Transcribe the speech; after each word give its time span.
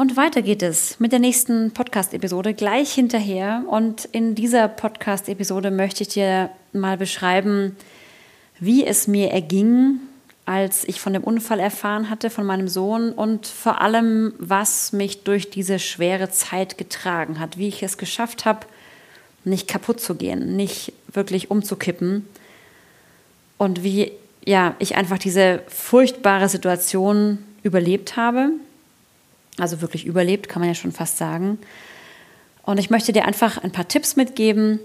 Und 0.00 0.16
weiter 0.16 0.40
geht 0.40 0.62
es 0.62 0.98
mit 0.98 1.12
der 1.12 1.18
nächsten 1.18 1.72
Podcast-Episode 1.72 2.54
gleich 2.54 2.90
hinterher. 2.90 3.64
Und 3.68 4.06
in 4.06 4.34
dieser 4.34 4.66
Podcast-Episode 4.66 5.70
möchte 5.70 6.04
ich 6.04 6.08
dir 6.08 6.48
mal 6.72 6.96
beschreiben, 6.96 7.76
wie 8.58 8.86
es 8.86 9.08
mir 9.08 9.30
erging, 9.30 10.00
als 10.46 10.88
ich 10.88 11.02
von 11.02 11.12
dem 11.12 11.22
Unfall 11.22 11.60
erfahren 11.60 12.08
hatte 12.08 12.30
von 12.30 12.46
meinem 12.46 12.66
Sohn 12.66 13.12
und 13.12 13.46
vor 13.46 13.82
allem, 13.82 14.32
was 14.38 14.94
mich 14.94 15.22
durch 15.24 15.50
diese 15.50 15.78
schwere 15.78 16.30
Zeit 16.30 16.78
getragen 16.78 17.38
hat, 17.38 17.58
wie 17.58 17.68
ich 17.68 17.82
es 17.82 17.98
geschafft 17.98 18.46
habe, 18.46 18.60
nicht 19.44 19.68
kaputt 19.68 20.00
zu 20.00 20.14
gehen, 20.14 20.56
nicht 20.56 20.94
wirklich 21.12 21.50
umzukippen. 21.50 22.26
Und 23.58 23.84
wie 23.84 24.12
ja, 24.46 24.76
ich 24.78 24.96
einfach 24.96 25.18
diese 25.18 25.60
furchtbare 25.68 26.48
Situation 26.48 27.36
überlebt 27.62 28.16
habe 28.16 28.52
also 29.58 29.80
wirklich 29.80 30.06
überlebt, 30.06 30.48
kann 30.48 30.60
man 30.60 30.68
ja 30.68 30.74
schon 30.74 30.92
fast 30.92 31.16
sagen. 31.16 31.58
Und 32.62 32.78
ich 32.78 32.90
möchte 32.90 33.12
dir 33.12 33.24
einfach 33.24 33.58
ein 33.58 33.72
paar 33.72 33.88
Tipps 33.88 34.16
mitgeben, 34.16 34.80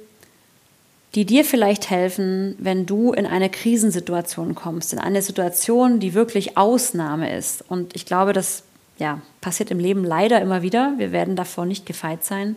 die 1.14 1.26
dir 1.26 1.46
vielleicht 1.46 1.90
helfen, 1.90 2.56
wenn 2.60 2.86
du 2.86 3.14
in 3.14 3.26
eine 3.26 3.50
Krisensituation 3.50 4.54
kommst, 4.54 4.92
in 4.92 5.00
eine 5.00 5.22
Situation, 5.22 6.00
die 6.00 6.14
wirklich 6.14 6.58
Ausnahme 6.58 7.34
ist. 7.34 7.64
Und 7.70 7.96
ich 7.96 8.06
glaube, 8.06 8.34
das 8.34 8.64
ja, 8.98 9.22
passiert 9.40 9.72
im 9.72 9.80
Leben 9.80 10.04
leider 10.04 10.42
immer 10.42 10.62
wieder. 10.62 10.94
Wir 10.98 11.12
werden 11.12 11.36
davor 11.36 11.66
nicht 11.66 11.86
gefeit 11.86 12.24
sein. 12.26 12.56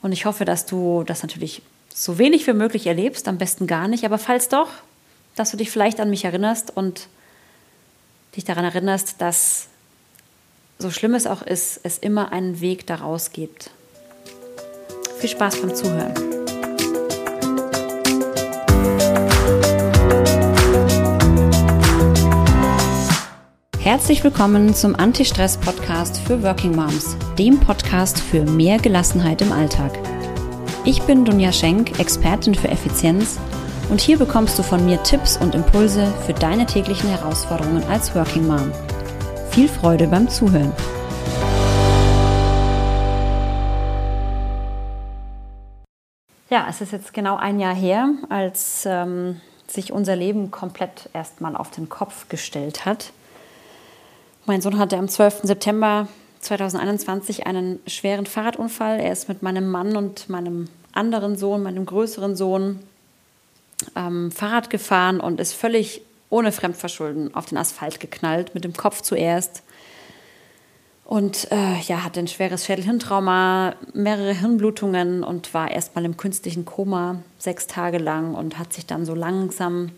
Und 0.00 0.12
ich 0.12 0.24
hoffe, 0.24 0.44
dass 0.44 0.66
du 0.66 1.04
das 1.06 1.22
natürlich 1.22 1.62
so 1.94 2.18
wenig 2.18 2.46
wie 2.46 2.54
möglich 2.54 2.86
erlebst, 2.86 3.28
am 3.28 3.38
besten 3.38 3.66
gar 3.66 3.86
nicht. 3.86 4.04
Aber 4.04 4.18
falls 4.18 4.48
doch, 4.48 4.68
dass 5.36 5.50
du 5.50 5.56
dich 5.56 5.70
vielleicht 5.70 6.00
an 6.00 6.10
mich 6.10 6.24
erinnerst 6.24 6.74
und 6.74 7.08
dich 8.34 8.44
daran 8.44 8.64
erinnerst, 8.64 9.20
dass 9.20 9.68
so 10.82 10.90
schlimm 10.90 11.14
es 11.14 11.26
auch 11.26 11.42
ist, 11.42 11.80
es 11.84 11.96
immer 11.98 12.32
einen 12.32 12.60
Weg 12.60 12.86
daraus 12.86 13.30
gibt. 13.30 13.70
Viel 15.18 15.30
Spaß 15.30 15.60
beim 15.62 15.74
Zuhören. 15.74 16.12
Herzlich 23.78 24.22
willkommen 24.24 24.74
zum 24.74 24.94
Anti-Stress-Podcast 24.96 26.18
für 26.18 26.42
Working 26.42 26.74
Moms, 26.74 27.16
dem 27.38 27.58
Podcast 27.60 28.20
für 28.20 28.42
mehr 28.44 28.78
Gelassenheit 28.78 29.40
im 29.40 29.52
Alltag. 29.52 29.96
Ich 30.84 31.02
bin 31.02 31.24
Dunja 31.24 31.52
Schenk, 31.52 31.98
Expertin 32.00 32.54
für 32.54 32.68
Effizienz 32.68 33.38
und 33.88 34.00
hier 34.00 34.18
bekommst 34.18 34.58
du 34.58 34.64
von 34.64 34.84
mir 34.84 35.00
Tipps 35.04 35.36
und 35.36 35.54
Impulse 35.54 36.12
für 36.26 36.32
deine 36.32 36.66
täglichen 36.66 37.08
Herausforderungen 37.08 37.84
als 37.84 38.14
Working 38.16 38.46
Mom. 38.46 38.72
Viel 39.52 39.68
Freude 39.68 40.06
beim 40.06 40.30
Zuhören. 40.30 40.72
Ja, 46.48 46.66
es 46.70 46.80
ist 46.80 46.92
jetzt 46.92 47.12
genau 47.12 47.36
ein 47.36 47.60
Jahr 47.60 47.74
her, 47.74 48.14
als 48.30 48.84
ähm, 48.86 49.42
sich 49.66 49.92
unser 49.92 50.16
Leben 50.16 50.50
komplett 50.50 51.10
erstmal 51.12 51.54
auf 51.54 51.70
den 51.70 51.90
Kopf 51.90 52.30
gestellt 52.30 52.86
hat. 52.86 53.12
Mein 54.46 54.62
Sohn 54.62 54.78
hatte 54.78 54.96
am 54.96 55.06
12. 55.06 55.40
September 55.42 56.08
2021 56.40 57.46
einen 57.46 57.78
schweren 57.86 58.24
Fahrradunfall. 58.24 59.00
Er 59.00 59.12
ist 59.12 59.28
mit 59.28 59.42
meinem 59.42 59.70
Mann 59.70 59.96
und 59.98 60.30
meinem 60.30 60.68
anderen 60.94 61.36
Sohn, 61.36 61.62
meinem 61.62 61.84
größeren 61.84 62.36
Sohn, 62.36 62.80
ähm, 63.96 64.32
Fahrrad 64.32 64.70
gefahren 64.70 65.20
und 65.20 65.40
ist 65.40 65.52
völlig 65.52 66.00
ohne 66.32 66.50
Fremdverschulden 66.50 67.34
auf 67.34 67.46
den 67.46 67.58
Asphalt 67.58 68.00
geknallt, 68.00 68.54
mit 68.54 68.64
dem 68.64 68.72
Kopf 68.72 69.02
zuerst. 69.02 69.62
Und 71.04 71.52
äh, 71.52 71.78
ja, 71.80 72.04
hatte 72.04 72.20
ein 72.20 72.28
schweres 72.28 72.64
Schädelhirntrauma, 72.64 73.74
mehrere 73.92 74.32
Hirnblutungen 74.32 75.24
und 75.24 75.52
war 75.52 75.70
erstmal 75.70 76.06
im 76.06 76.16
künstlichen 76.16 76.64
Koma 76.64 77.22
sechs 77.38 77.66
Tage 77.66 77.98
lang 77.98 78.34
und 78.34 78.58
hat 78.58 78.72
sich 78.72 78.86
dann 78.86 79.04
so 79.04 79.14
langsam 79.14 79.92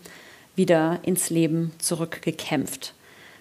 wieder 0.57 0.99
ins 1.03 1.31
Leben 1.31 1.73
zurückgekämpft. 1.79 2.95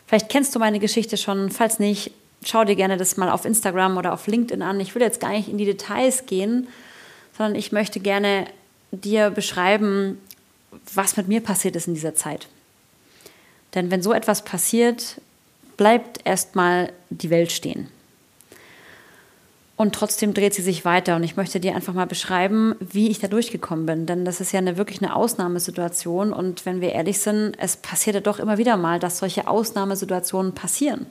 Vielleicht 0.06 0.30
kennst 0.30 0.54
du 0.54 0.60
meine 0.60 0.80
Geschichte 0.80 1.18
schon, 1.18 1.50
falls 1.50 1.80
nicht, 1.80 2.12
schau 2.44 2.64
dir 2.64 2.75
gerne 2.75 2.98
das 2.98 3.18
mal 3.18 3.31
auf 3.31 3.46
Instagram 3.46 3.98
oder 3.98 4.14
auf 4.14 4.28
LinkedIn 4.28 4.62
an. 4.62 4.80
Ich 4.80 4.94
will 4.94 5.02
jetzt 5.02 5.20
gar 5.20 5.31
nicht 5.31 5.50
in 5.50 5.58
die 5.58 5.66
Details 5.66 6.28
gehen, 6.28 6.68
sondern 7.36 7.56
ich 7.56 7.72
möchte 7.72 8.00
gerne 8.00 8.46
dir 8.92 9.31
beschreiben, 9.31 10.20
was 10.94 11.18
mit 11.18 11.28
mir 11.28 11.42
passiert 11.42 11.75
ist 11.75 11.88
in 11.88 11.96
dieser 11.96 12.14
Zeit. 12.14 12.48
Denn 13.76 13.92
wenn 13.92 14.02
so 14.02 14.14
etwas 14.14 14.44
passiert, 14.44 15.22
bleibt 15.78 16.20
erstmal 16.26 16.92
die 17.10 17.30
Welt 17.30 17.52
stehen. 17.52 17.88
Und 19.76 19.96
trotzdem 19.96 20.34
dreht 20.34 20.54
sie 20.54 20.62
sich 20.62 20.86
weiter. 20.86 21.16
Und 21.16 21.24
ich 21.24 21.36
möchte 21.36 21.60
dir 21.60 21.76
einfach 21.76 21.94
mal 21.94 22.06
beschreiben, 22.06 22.76
wie 22.80 23.10
ich 23.10 23.20
da 23.20 23.28
durchgekommen 23.28 23.86
bin. 23.86 24.06
Denn 24.06 24.24
das 24.24 24.40
ist 24.40 24.52
ja 24.52 24.60
eine, 24.60 24.78
wirklich 24.78 25.02
eine 25.02 25.16
Ausnahmesituation. 25.16 26.32
Und 26.32 26.66
wenn 26.66 26.80
wir 26.80 26.92
ehrlich 26.92 27.20
sind, 27.20 27.56
es 27.58 27.76
passiert 27.78 28.14
ja 28.14 28.22
doch 28.22 28.40
immer 28.40 28.58
wieder 28.58 28.78
mal, 28.78 29.00
dass 29.00 29.18
solche 29.18 29.48
Ausnahmesituationen 29.48 30.54
passieren. 30.54 31.08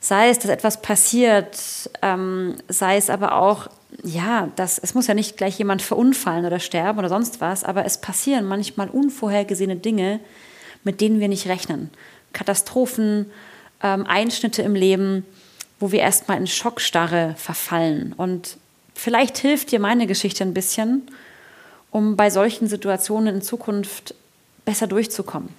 Sei 0.00 0.30
es, 0.30 0.38
dass 0.40 0.50
etwas 0.50 0.82
passiert, 0.82 1.90
ähm, 2.00 2.56
sei 2.68 2.96
es 2.96 3.10
aber 3.10 3.36
auch, 3.36 3.68
ja, 4.02 4.48
dass, 4.56 4.78
es 4.78 4.94
muss 4.94 5.06
ja 5.06 5.14
nicht 5.14 5.36
gleich 5.36 5.58
jemand 5.58 5.82
verunfallen 5.82 6.44
oder 6.44 6.58
sterben 6.58 6.98
oder 6.98 7.08
sonst 7.08 7.40
was, 7.40 7.62
aber 7.62 7.84
es 7.84 7.98
passieren 7.98 8.46
manchmal 8.46 8.88
unvorhergesehene 8.88 9.76
Dinge, 9.76 10.18
mit 10.84 11.00
denen 11.00 11.20
wir 11.20 11.28
nicht 11.28 11.46
rechnen. 11.46 11.90
Katastrophen, 12.32 13.30
ähm, 13.82 14.06
Einschnitte 14.06 14.62
im 14.62 14.74
Leben, 14.74 15.24
wo 15.80 15.92
wir 15.92 16.00
erstmal 16.00 16.38
in 16.38 16.46
Schockstarre 16.46 17.34
verfallen. 17.36 18.14
Und 18.16 18.56
vielleicht 18.94 19.38
hilft 19.38 19.72
dir 19.72 19.80
meine 19.80 20.06
Geschichte 20.06 20.44
ein 20.44 20.54
bisschen, 20.54 21.02
um 21.90 22.16
bei 22.16 22.30
solchen 22.30 22.68
Situationen 22.68 23.36
in 23.36 23.42
Zukunft 23.42 24.14
besser 24.64 24.86
durchzukommen. 24.86 25.50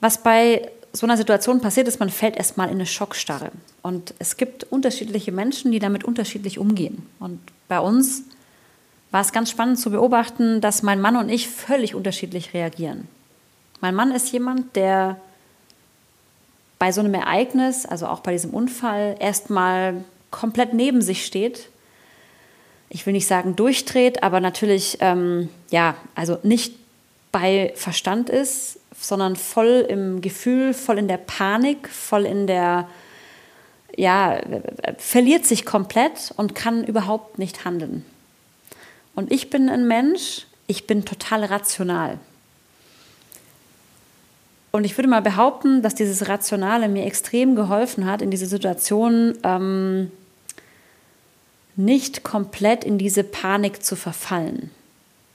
Was 0.00 0.22
bei 0.22 0.70
so 0.92 1.06
einer 1.06 1.16
Situation 1.16 1.60
passiert 1.60 1.86
ist, 1.88 2.00
man 2.00 2.10
fällt 2.10 2.36
erstmal 2.36 2.68
in 2.68 2.74
eine 2.74 2.86
Schockstarre. 2.86 3.50
Und 3.82 4.14
es 4.18 4.36
gibt 4.36 4.64
unterschiedliche 4.64 5.32
Menschen, 5.32 5.70
die 5.72 5.78
damit 5.78 6.04
unterschiedlich 6.04 6.58
umgehen. 6.58 7.06
Und 7.20 7.40
bei 7.68 7.78
uns 7.78 8.22
war 9.10 9.20
es 9.20 9.32
ganz 9.32 9.50
spannend 9.50 9.78
zu 9.78 9.90
beobachten, 9.90 10.60
dass 10.60 10.82
mein 10.82 11.00
Mann 11.00 11.16
und 11.16 11.28
ich 11.28 11.48
völlig 11.48 11.94
unterschiedlich 11.94 12.54
reagieren. 12.54 13.08
Mein 13.80 13.94
Mann 13.94 14.12
ist 14.12 14.30
jemand, 14.32 14.76
der 14.76 15.16
bei 16.78 16.92
so 16.92 17.00
einem 17.00 17.14
Ereignis, 17.14 17.86
also 17.86 18.06
auch 18.06 18.20
bei 18.20 18.32
diesem 18.32 18.50
Unfall, 18.50 19.16
erstmal 19.18 20.04
komplett 20.30 20.74
neben 20.74 21.02
sich 21.02 21.26
steht. 21.26 21.68
Ich 22.88 23.04
will 23.04 23.12
nicht 23.12 23.26
sagen 23.26 23.56
durchdreht, 23.56 24.22
aber 24.22 24.40
natürlich, 24.40 24.98
ähm, 25.00 25.48
ja, 25.70 25.96
also 26.14 26.38
nicht 26.42 26.74
bei 27.32 27.72
Verstand 27.76 28.30
ist, 28.30 28.80
sondern 28.98 29.36
voll 29.36 29.86
im 29.88 30.20
Gefühl, 30.20 30.74
voll 30.74 30.98
in 30.98 31.08
der 31.08 31.18
Panik, 31.18 31.88
voll 31.88 32.26
in 32.26 32.46
der, 32.46 32.88
ja, 33.96 34.40
verliert 34.98 35.46
sich 35.46 35.64
komplett 35.64 36.32
und 36.36 36.54
kann 36.54 36.84
überhaupt 36.84 37.38
nicht 37.38 37.64
handeln. 37.64 38.04
Und 39.14 39.32
ich 39.32 39.50
bin 39.50 39.68
ein 39.68 39.86
Mensch, 39.86 40.46
ich 40.66 40.86
bin 40.86 41.04
total 41.04 41.44
rational. 41.44 42.18
Und 44.72 44.84
ich 44.84 44.96
würde 44.96 45.08
mal 45.08 45.22
behaupten, 45.22 45.82
dass 45.82 45.94
dieses 45.94 46.28
Rationale 46.28 46.88
mir 46.88 47.04
extrem 47.04 47.56
geholfen 47.56 48.06
hat, 48.06 48.22
in 48.22 48.30
diese 48.30 48.46
Situation 48.46 49.36
ähm, 49.42 50.12
nicht 51.76 52.22
komplett 52.22 52.84
in 52.84 52.98
diese 52.98 53.24
Panik 53.24 53.82
zu 53.82 53.96
verfallen. 53.96 54.70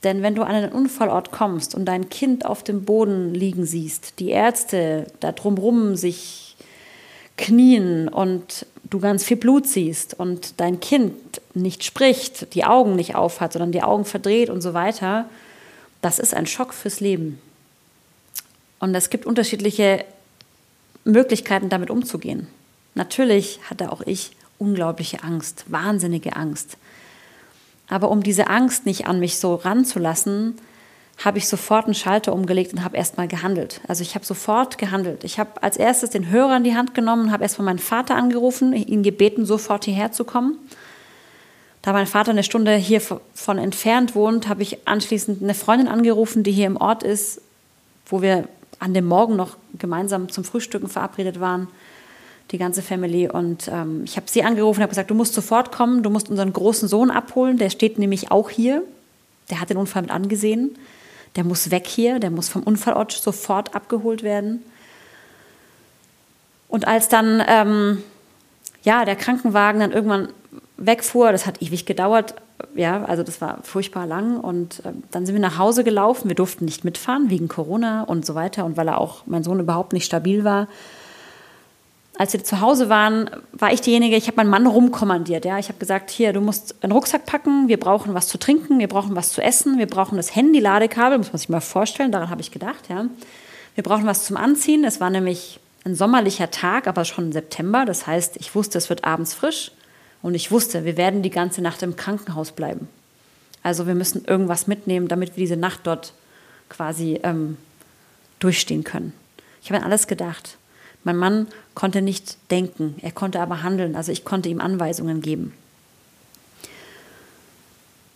Denn 0.04 0.22
wenn 0.22 0.34
du 0.34 0.42
an 0.42 0.54
einen 0.54 0.72
Unfallort 0.72 1.32
kommst 1.32 1.74
und 1.74 1.84
dein 1.84 2.08
Kind 2.08 2.46
auf 2.46 2.62
dem 2.62 2.84
Boden 2.84 3.34
liegen 3.34 3.66
siehst, 3.66 4.20
die 4.20 4.30
Ärzte 4.30 5.06
da 5.20 5.32
drumherum 5.32 5.96
sich 5.96 6.56
knien 7.36 8.08
und 8.08 8.66
du 8.90 9.00
ganz 9.00 9.24
viel 9.24 9.36
Blut 9.36 9.66
siehst 9.66 10.14
und 10.14 10.60
dein 10.60 10.80
Kind 10.80 11.14
nicht 11.54 11.84
spricht, 11.84 12.54
die 12.54 12.64
Augen 12.64 12.96
nicht 12.96 13.14
aufhat, 13.14 13.52
sondern 13.52 13.72
die 13.72 13.82
Augen 13.82 14.04
verdreht 14.04 14.50
und 14.50 14.60
so 14.60 14.74
weiter, 14.74 15.28
das 16.02 16.18
ist 16.18 16.34
ein 16.34 16.46
Schock 16.46 16.72
fürs 16.72 17.00
Leben. 17.00 17.40
Und 18.78 18.94
es 18.94 19.10
gibt 19.10 19.26
unterschiedliche 19.26 20.04
Möglichkeiten, 21.04 21.68
damit 21.68 21.90
umzugehen. 21.90 22.46
Natürlich 22.94 23.60
hatte 23.68 23.90
auch 23.90 24.02
ich 24.02 24.32
unglaubliche 24.58 25.22
Angst, 25.22 25.64
wahnsinnige 25.68 26.36
Angst. 26.36 26.76
Aber 27.88 28.10
um 28.10 28.22
diese 28.22 28.48
Angst 28.48 28.86
nicht 28.86 29.06
an 29.06 29.20
mich 29.20 29.38
so 29.38 29.54
ranzulassen, 29.54 30.58
habe 31.24 31.38
ich 31.38 31.48
sofort 31.48 31.86
einen 31.86 31.94
Schalter 31.94 32.32
umgelegt 32.32 32.72
und 32.72 32.84
habe 32.84 32.96
erstmal 32.96 33.26
gehandelt. 33.26 33.80
Also 33.88 34.02
ich 34.02 34.14
habe 34.14 34.24
sofort 34.24 34.76
gehandelt. 34.76 35.24
Ich 35.24 35.38
habe 35.38 35.62
als 35.62 35.76
erstes 35.76 36.10
den 36.10 36.28
Hörer 36.28 36.58
in 36.58 36.64
die 36.64 36.76
Hand 36.76 36.94
genommen, 36.94 37.32
habe 37.32 37.42
erstmal 37.42 37.64
meinen 37.64 37.78
Vater 37.78 38.16
angerufen, 38.16 38.74
ihn 38.74 39.02
gebeten, 39.02 39.46
sofort 39.46 39.86
hierher 39.86 40.12
zu 40.12 40.24
kommen. 40.24 40.58
Da 41.80 41.92
mein 41.92 42.06
Vater 42.06 42.32
eine 42.32 42.42
Stunde 42.42 42.74
hier 42.74 43.00
von 43.00 43.58
entfernt 43.58 44.14
wohnt, 44.14 44.48
habe 44.48 44.62
ich 44.62 44.86
anschließend 44.86 45.42
eine 45.42 45.54
Freundin 45.54 45.88
angerufen, 45.88 46.42
die 46.42 46.52
hier 46.52 46.66
im 46.66 46.76
Ort 46.76 47.02
ist, 47.02 47.40
wo 48.06 48.20
wir 48.20 48.48
an 48.78 48.92
dem 48.92 49.06
Morgen 49.06 49.36
noch 49.36 49.56
gemeinsam 49.78 50.28
zum 50.28 50.44
Frühstücken 50.44 50.88
verabredet 50.88 51.40
waren. 51.40 51.68
die 52.52 52.58
ganze 52.58 52.82
Family. 52.82 53.28
Und 53.28 53.68
ähm, 53.68 54.02
ich 54.04 54.16
habe 54.16 54.26
sie 54.28 54.44
angerufen 54.44 54.80
habe 54.80 54.90
gesagt, 54.90 55.10
du 55.10 55.14
musst 55.14 55.34
sofort 55.34 55.72
kommen, 55.72 56.02
du 56.02 56.10
musst 56.10 56.28
unseren 56.28 56.52
großen 56.52 56.88
Sohn 56.88 57.10
abholen, 57.10 57.58
der 57.58 57.70
steht 57.70 57.98
nämlich 57.98 58.30
auch 58.30 58.50
hier. 58.50 58.82
Der 59.50 59.60
hat 59.60 59.70
den 59.70 59.76
Unfall 59.76 60.02
mit 60.02 60.10
angesehen. 60.10 60.76
Der 61.36 61.44
muss 61.44 61.70
weg 61.70 61.86
hier, 61.86 62.18
der 62.18 62.30
muss 62.30 62.48
vom 62.48 62.62
Unfallort 62.62 63.12
sofort 63.12 63.74
abgeholt 63.74 64.22
werden. 64.22 64.62
Und 66.68 66.88
als 66.88 67.08
dann 67.08 67.42
ähm, 67.46 68.02
ja, 68.82 69.04
der 69.04 69.16
Krankenwagen 69.16 69.80
dann 69.80 69.92
irgendwann 69.92 70.28
wegfuhr, 70.76 71.32
das 71.32 71.46
hat 71.46 71.62
ewig 71.62 71.86
gedauert, 71.86 72.34
ja, 72.74 73.04
also 73.04 73.22
das 73.22 73.40
war 73.40 73.58
furchtbar 73.62 74.06
lang 74.06 74.40
und 74.40 74.84
äh, 74.84 74.92
dann 75.10 75.26
sind 75.26 75.34
wir 75.34 75.42
nach 75.42 75.58
Hause 75.58 75.84
gelaufen. 75.84 76.28
Wir 76.28 76.36
durften 76.36 76.64
nicht 76.64 76.84
mitfahren 76.84 77.28
wegen 77.28 77.48
Corona 77.48 78.02
und 78.02 78.24
so 78.24 78.34
weiter 78.34 78.64
und 78.64 78.76
weil 78.76 78.88
er 78.88 78.98
auch 78.98 79.26
mein 79.26 79.44
Sohn 79.44 79.60
überhaupt 79.60 79.92
nicht 79.92 80.06
stabil 80.06 80.44
war 80.44 80.68
als 82.18 82.32
wir 82.32 82.42
zu 82.42 82.60
Hause 82.60 82.88
waren, 82.88 83.30
war 83.52 83.72
ich 83.72 83.80
diejenige, 83.80 84.16
ich 84.16 84.26
habe 84.26 84.38
meinen 84.38 84.50
Mann 84.50 84.66
rumkommandiert. 84.66 85.44
Ja? 85.44 85.58
Ich 85.58 85.68
habe 85.68 85.78
gesagt, 85.78 86.10
hier, 86.10 86.32
du 86.32 86.40
musst 86.40 86.74
einen 86.82 86.92
Rucksack 86.92 87.26
packen, 87.26 87.68
wir 87.68 87.78
brauchen 87.78 88.14
was 88.14 88.28
zu 88.28 88.38
trinken, 88.38 88.78
wir 88.78 88.88
brauchen 88.88 89.14
was 89.16 89.32
zu 89.32 89.42
essen, 89.42 89.78
wir 89.78 89.86
brauchen 89.86 90.16
das 90.16 90.34
Handy-Ladekabel, 90.34 91.18
muss 91.18 91.32
man 91.32 91.38
sich 91.38 91.48
mal 91.48 91.60
vorstellen, 91.60 92.12
daran 92.12 92.30
habe 92.30 92.40
ich 92.40 92.50
gedacht. 92.50 92.88
Ja? 92.88 93.06
Wir 93.74 93.84
brauchen 93.84 94.06
was 94.06 94.24
zum 94.24 94.36
Anziehen. 94.36 94.84
Es 94.84 95.00
war 95.00 95.10
nämlich 95.10 95.60
ein 95.84 95.94
sommerlicher 95.94 96.50
Tag, 96.50 96.86
aber 96.86 97.04
schon 97.04 97.32
September. 97.32 97.84
Das 97.84 98.06
heißt, 98.06 98.36
ich 98.38 98.54
wusste, 98.54 98.78
es 98.78 98.88
wird 98.88 99.04
abends 99.04 99.34
frisch 99.34 99.72
und 100.22 100.34
ich 100.34 100.50
wusste, 100.50 100.84
wir 100.84 100.96
werden 100.96 101.22
die 101.22 101.30
ganze 101.30 101.60
Nacht 101.60 101.82
im 101.82 101.96
Krankenhaus 101.96 102.52
bleiben. 102.52 102.88
Also 103.62 103.86
wir 103.86 103.94
müssen 103.94 104.24
irgendwas 104.24 104.66
mitnehmen, 104.66 105.08
damit 105.08 105.36
wir 105.36 105.42
diese 105.42 105.56
Nacht 105.56 105.80
dort 105.84 106.14
quasi 106.68 107.20
ähm, 107.22 107.58
durchstehen 108.38 108.84
können. 108.84 109.12
Ich 109.62 109.70
habe 109.70 109.80
an 109.80 109.86
alles 109.86 110.06
gedacht. 110.06 110.56
Mein 111.06 111.18
Mann 111.18 111.46
konnte 111.76 112.02
nicht 112.02 112.36
denken, 112.50 112.96
er 113.00 113.12
konnte 113.12 113.38
aber 113.38 113.62
handeln, 113.62 113.94
also 113.94 114.10
ich 114.10 114.24
konnte 114.24 114.48
ihm 114.48 114.60
Anweisungen 114.60 115.20
geben. 115.20 115.52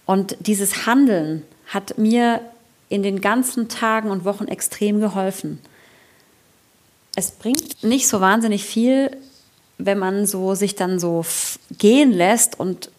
Und 0.07 0.37
dieses 0.41 0.87
Handeln 0.87 1.45
hat 1.69 1.99
mir 1.99 2.41
in 2.89 3.05
den 3.05 3.21
ganzen 3.21 3.69
Tagen 3.69 4.11
und 4.11 4.25
Wochen 4.25 4.49
extrem 4.49 4.99
geholfen. 4.99 5.61
Es 7.15 7.31
bringt 7.31 7.85
nicht 7.85 8.09
so 8.09 8.21
wahnsinnig 8.21 8.65
viel, 8.65 9.17
wenn 9.79 10.01
man 10.01 10.27
so 10.27 10.57
sich 10.57 10.75
dann 10.75 10.99
so 10.99 11.25
gehen 11.79 12.11
lässt 12.11 12.59
und, 12.59 12.91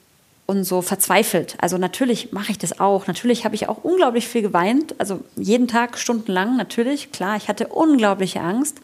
und 0.45 0.63
so 0.63 0.81
verzweifelt. 0.81 1.57
Also 1.59 1.77
natürlich 1.77 2.31
mache 2.31 2.53
ich 2.53 2.57
das 2.57 2.79
auch. 2.79 3.07
Natürlich 3.07 3.43
habe 3.43 3.55
ich 3.55 3.67
auch 3.67 3.83
unglaublich 3.83 4.25
viel 4.25 4.41
geweint. 4.41 4.95
Also 4.99 5.19
jeden 5.35 5.67
Tag 5.67 5.97
stundenlang, 5.97 6.55
natürlich. 6.55 7.11
Klar, 7.11 7.35
ich 7.35 7.49
hatte 7.49 7.67
unglaubliche 7.67 8.39
Angst. 8.39 8.77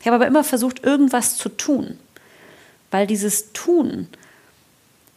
Ich 0.00 0.06
habe 0.06 0.16
aber 0.16 0.26
immer 0.26 0.44
versucht, 0.44 0.84
irgendwas 0.84 1.36
zu 1.36 1.48
tun, 1.48 1.98
weil 2.90 3.06
dieses 3.06 3.52
Tun, 3.52 4.08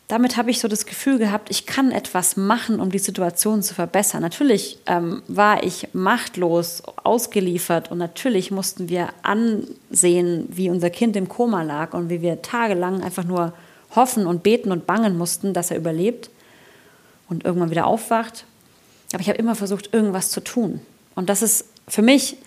damit 0.07 0.35
habe 0.35 0.51
ich 0.51 0.59
so 0.59 0.67
das 0.67 0.85
Gefühl 0.85 1.19
gehabt, 1.19 1.49
ich 1.49 1.65
kann 1.65 1.91
etwas 1.91 2.35
machen, 2.35 2.79
um 2.79 2.91
die 2.91 2.99
Situation 2.99 3.63
zu 3.63 3.73
verbessern. 3.73 4.21
Natürlich 4.21 4.79
ähm, 4.87 5.21
war 5.27 5.63
ich 5.63 5.89
machtlos, 5.93 6.83
ausgeliefert 7.03 7.91
und 7.91 7.97
natürlich 7.97 8.51
mussten 8.51 8.89
wir 8.89 9.09
ansehen, 9.23 10.47
wie 10.49 10.69
unser 10.69 10.89
Kind 10.89 11.15
im 11.15 11.29
Koma 11.29 11.63
lag 11.63 11.93
und 11.93 12.09
wie 12.09 12.21
wir 12.21 12.41
tagelang 12.41 13.03
einfach 13.03 13.23
nur 13.23 13.53
hoffen 13.95 14.25
und 14.25 14.43
beten 14.43 14.71
und 14.71 14.85
bangen 14.87 15.17
mussten, 15.17 15.53
dass 15.53 15.71
er 15.71 15.77
überlebt 15.77 16.29
und 17.29 17.45
irgendwann 17.45 17.71
wieder 17.71 17.85
aufwacht. 17.85 18.45
Aber 19.13 19.21
ich 19.21 19.29
habe 19.29 19.37
immer 19.37 19.55
versucht, 19.55 19.93
irgendwas 19.93 20.29
zu 20.29 20.41
tun. 20.41 20.81
Und 21.15 21.29
das 21.29 21.41
ist 21.41 21.65
für 21.87 22.01
mich 22.01 22.37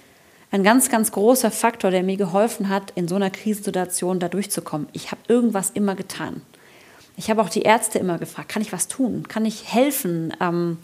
ein 0.54 0.62
ganz, 0.62 0.88
ganz 0.88 1.10
großer 1.10 1.50
Faktor, 1.50 1.90
der 1.90 2.04
mir 2.04 2.16
geholfen 2.16 2.68
hat, 2.68 2.92
in 2.94 3.08
so 3.08 3.16
einer 3.16 3.30
Krisensituation 3.30 4.20
da 4.20 4.28
durchzukommen. 4.28 4.86
Ich 4.92 5.10
habe 5.10 5.20
irgendwas 5.26 5.70
immer 5.70 5.96
getan. 5.96 6.42
Ich 7.16 7.28
habe 7.28 7.42
auch 7.42 7.48
die 7.48 7.62
Ärzte 7.62 7.98
immer 7.98 8.18
gefragt, 8.18 8.50
kann 8.50 8.62
ich 8.62 8.72
was 8.72 8.86
tun? 8.86 9.26
Kann 9.26 9.44
ich 9.46 9.74
helfen? 9.74 10.32
Ähm, 10.40 10.78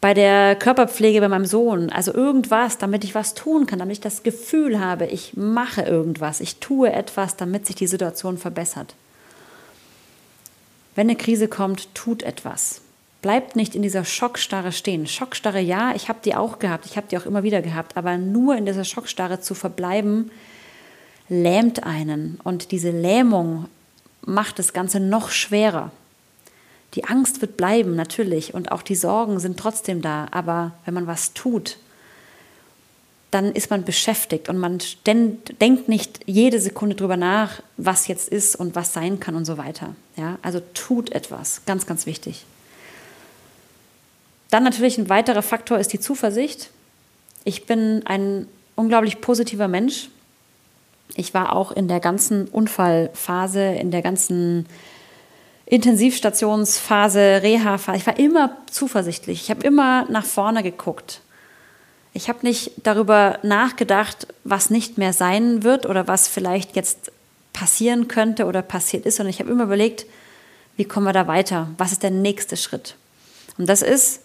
bei 0.00 0.14
der 0.14 0.56
Körperpflege 0.56 1.20
bei 1.20 1.28
meinem 1.28 1.44
Sohn, 1.44 1.90
also 1.90 2.14
irgendwas, 2.14 2.78
damit 2.78 3.04
ich 3.04 3.14
was 3.14 3.34
tun 3.34 3.66
kann, 3.66 3.80
damit 3.80 3.98
ich 3.98 4.00
das 4.00 4.22
Gefühl 4.22 4.80
habe, 4.80 5.04
ich 5.06 5.36
mache 5.36 5.82
irgendwas, 5.82 6.40
ich 6.40 6.56
tue 6.56 6.90
etwas, 6.90 7.36
damit 7.36 7.66
sich 7.66 7.76
die 7.76 7.86
Situation 7.86 8.38
verbessert. 8.38 8.94
Wenn 10.94 11.08
eine 11.08 11.16
Krise 11.16 11.48
kommt, 11.48 11.94
tut 11.94 12.22
etwas. 12.22 12.80
Bleibt 13.26 13.56
nicht 13.56 13.74
in 13.74 13.82
dieser 13.82 14.04
Schockstarre 14.04 14.70
stehen. 14.70 15.08
Schockstarre, 15.08 15.58
ja, 15.58 15.92
ich 15.96 16.08
habe 16.08 16.20
die 16.24 16.36
auch 16.36 16.60
gehabt, 16.60 16.86
ich 16.86 16.96
habe 16.96 17.08
die 17.10 17.18
auch 17.18 17.26
immer 17.26 17.42
wieder 17.42 17.60
gehabt, 17.60 17.96
aber 17.96 18.18
nur 18.18 18.54
in 18.54 18.66
dieser 18.66 18.84
Schockstarre 18.84 19.40
zu 19.40 19.54
verbleiben, 19.54 20.30
lähmt 21.28 21.82
einen. 21.82 22.38
Und 22.44 22.70
diese 22.70 22.92
Lähmung 22.92 23.66
macht 24.24 24.60
das 24.60 24.72
Ganze 24.72 25.00
noch 25.00 25.30
schwerer. 25.30 25.90
Die 26.94 27.02
Angst 27.06 27.40
wird 27.40 27.56
bleiben, 27.56 27.96
natürlich, 27.96 28.54
und 28.54 28.70
auch 28.70 28.82
die 28.82 28.94
Sorgen 28.94 29.40
sind 29.40 29.58
trotzdem 29.58 30.02
da, 30.02 30.28
aber 30.30 30.74
wenn 30.84 30.94
man 30.94 31.08
was 31.08 31.34
tut, 31.34 31.78
dann 33.32 33.50
ist 33.50 33.70
man 33.70 33.82
beschäftigt 33.82 34.48
und 34.48 34.56
man 34.56 34.78
denkt 35.04 35.88
nicht 35.88 36.20
jede 36.26 36.60
Sekunde 36.60 36.94
drüber 36.94 37.16
nach, 37.16 37.60
was 37.76 38.06
jetzt 38.06 38.28
ist 38.28 38.54
und 38.54 38.76
was 38.76 38.92
sein 38.92 39.18
kann 39.18 39.34
und 39.34 39.46
so 39.46 39.58
weiter. 39.58 39.96
Ja, 40.14 40.38
also 40.42 40.60
tut 40.74 41.10
etwas, 41.10 41.62
ganz, 41.66 41.86
ganz 41.86 42.06
wichtig. 42.06 42.46
Dann 44.50 44.64
natürlich 44.64 44.98
ein 44.98 45.08
weiterer 45.08 45.42
Faktor 45.42 45.78
ist 45.78 45.92
die 45.92 46.00
Zuversicht. 46.00 46.70
Ich 47.44 47.66
bin 47.66 48.02
ein 48.06 48.46
unglaublich 48.74 49.20
positiver 49.20 49.68
Mensch. 49.68 50.08
Ich 51.14 51.34
war 51.34 51.54
auch 51.54 51.72
in 51.72 51.88
der 51.88 52.00
ganzen 52.00 52.48
Unfallphase, 52.48 53.62
in 53.62 53.90
der 53.90 54.02
ganzen 54.02 54.66
Intensivstationsphase, 55.66 57.40
Reha-Phase, 57.42 57.98
ich 57.98 58.06
war 58.06 58.18
immer 58.18 58.56
zuversichtlich. 58.70 59.42
Ich 59.42 59.50
habe 59.50 59.66
immer 59.66 60.06
nach 60.08 60.24
vorne 60.24 60.62
geguckt. 60.62 61.20
Ich 62.12 62.28
habe 62.28 62.38
nicht 62.42 62.72
darüber 62.84 63.40
nachgedacht, 63.42 64.28
was 64.44 64.70
nicht 64.70 64.96
mehr 64.96 65.12
sein 65.12 65.64
wird 65.64 65.84
oder 65.84 66.06
was 66.08 66.28
vielleicht 66.28 66.76
jetzt 66.76 67.12
passieren 67.52 68.06
könnte 68.06 68.46
oder 68.46 68.62
passiert 68.62 69.06
ist, 69.06 69.16
sondern 69.16 69.30
ich 69.30 69.40
habe 69.40 69.50
immer 69.50 69.64
überlegt, 69.64 70.06
wie 70.76 70.84
kommen 70.84 71.06
wir 71.06 71.12
da 71.12 71.26
weiter? 71.26 71.68
Was 71.78 71.92
ist 71.92 72.02
der 72.02 72.10
nächste 72.10 72.56
Schritt? 72.56 72.94
Und 73.58 73.68
das 73.68 73.82
ist 73.82 74.20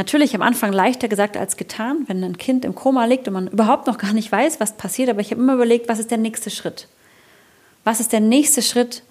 Natürlich 0.00 0.34
am 0.34 0.40
Anfang 0.40 0.72
leichter 0.72 1.08
gesagt 1.08 1.36
als 1.36 1.58
getan, 1.58 2.04
wenn 2.06 2.24
ein 2.24 2.38
Kind 2.38 2.64
im 2.64 2.74
Koma 2.74 3.04
liegt 3.04 3.28
und 3.28 3.34
man 3.34 3.48
überhaupt 3.48 3.86
noch 3.86 3.98
gar 3.98 4.14
nicht 4.14 4.32
weiß, 4.32 4.58
was 4.58 4.78
passiert. 4.78 5.10
Aber 5.10 5.20
ich 5.20 5.30
habe 5.30 5.42
immer 5.42 5.52
überlegt, 5.52 5.90
was 5.90 5.98
ist 5.98 6.10
der 6.10 6.16
nächste 6.16 6.48
Schritt? 6.48 6.88
Was 7.84 8.00
ist 8.00 8.10
der 8.10 8.20
nächste 8.20 8.62
Schritt, 8.62 9.02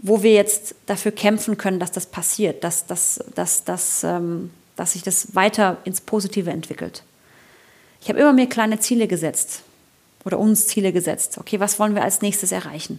wo 0.00 0.22
wir 0.22 0.32
jetzt 0.32 0.76
dafür 0.86 1.12
kämpfen 1.12 1.58
können, 1.58 1.78
dass 1.78 1.92
das 1.92 2.06
passiert, 2.06 2.64
dass, 2.64 2.86
dass, 2.86 3.22
dass, 3.34 3.64
dass, 3.64 4.02
ähm, 4.02 4.50
dass 4.76 4.94
sich 4.94 5.02
das 5.02 5.34
weiter 5.34 5.76
ins 5.84 6.00
Positive 6.00 6.48
entwickelt? 6.48 7.02
Ich 8.00 8.08
habe 8.08 8.18
immer 8.18 8.32
mir 8.32 8.48
kleine 8.48 8.80
Ziele 8.80 9.08
gesetzt 9.08 9.60
oder 10.24 10.38
uns 10.38 10.68
Ziele 10.68 10.94
gesetzt. 10.94 11.36
Okay, 11.36 11.60
was 11.60 11.78
wollen 11.78 11.94
wir 11.94 12.02
als 12.02 12.22
nächstes 12.22 12.50
erreichen? 12.50 12.98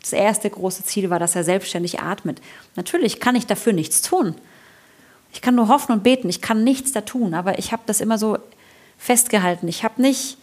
Das 0.00 0.12
erste 0.12 0.50
große 0.50 0.82
Ziel 0.82 1.10
war, 1.10 1.20
dass 1.20 1.36
er 1.36 1.44
selbstständig 1.44 2.00
atmet. 2.00 2.40
Natürlich 2.74 3.20
kann 3.20 3.36
ich 3.36 3.46
dafür 3.46 3.72
nichts 3.72 4.02
tun. 4.02 4.34
Ich 5.32 5.40
kann 5.42 5.54
nur 5.54 5.68
hoffen 5.68 5.92
und 5.92 6.02
beten, 6.02 6.28
ich 6.28 6.40
kann 6.40 6.64
nichts 6.64 6.92
da 6.92 7.02
tun, 7.02 7.34
aber 7.34 7.58
ich 7.58 7.72
habe 7.72 7.82
das 7.86 8.00
immer 8.00 8.18
so 8.18 8.38
festgehalten. 8.98 9.68
Ich 9.68 9.84
habe 9.84 10.02
nicht, 10.02 10.38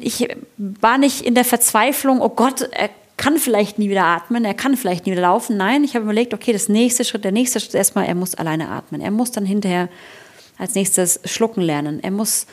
ich 0.00 0.28
war 0.56 0.98
nicht 0.98 1.22
in 1.22 1.34
der 1.34 1.44
Verzweiflung, 1.44 2.20
oh 2.20 2.28
Gott, 2.28 2.62
er 2.72 2.90
kann 3.16 3.38
vielleicht 3.38 3.78
nie 3.78 3.90
wieder 3.90 4.04
atmen, 4.04 4.44
er 4.44 4.54
kann 4.54 4.76
vielleicht 4.76 5.06
nie 5.06 5.12
wieder 5.12 5.22
laufen. 5.22 5.56
Nein, 5.56 5.84
ich 5.84 5.94
habe 5.94 6.04
überlegt, 6.04 6.34
okay, 6.34 6.52
das 6.52 6.68
nächste 6.68 7.04
Schritt, 7.04 7.24
der 7.24 7.32
nächste 7.32 7.60
Schritt 7.60 7.70
ist 7.70 7.76
erstmal, 7.76 8.06
er 8.06 8.14
muss 8.14 8.34
alleine 8.34 8.68
atmen. 8.68 9.00
Er 9.00 9.10
muss 9.10 9.30
dann 9.30 9.44
hinterher 9.44 9.88
als 10.58 10.74
nächstes 10.74 11.20
schlucken 11.24 11.60
lernen. 11.62 12.02
Er 12.02 12.10
muss 12.10 12.46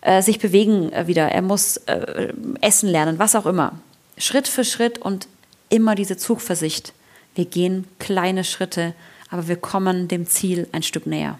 äh, 0.00 0.22
sich 0.22 0.38
bewegen 0.38 0.92
äh, 0.92 1.06
wieder. 1.06 1.28
Er 1.28 1.42
muss 1.42 1.76
äh, 1.86 2.32
essen 2.60 2.88
lernen, 2.88 3.18
was 3.18 3.34
auch 3.34 3.46
immer. 3.46 3.72
Schritt 4.16 4.48
für 4.48 4.64
Schritt 4.64 4.98
und 4.98 5.28
immer 5.68 5.94
diese 5.94 6.16
Zugversicht. 6.16 6.92
Wir 7.34 7.44
gehen 7.44 7.86
kleine 7.98 8.44
Schritte 8.44 8.94
aber 9.30 9.48
wir 9.48 9.56
kommen 9.56 10.08
dem 10.08 10.26
Ziel 10.26 10.68
ein 10.72 10.82
Stück 10.82 11.06
näher. 11.06 11.38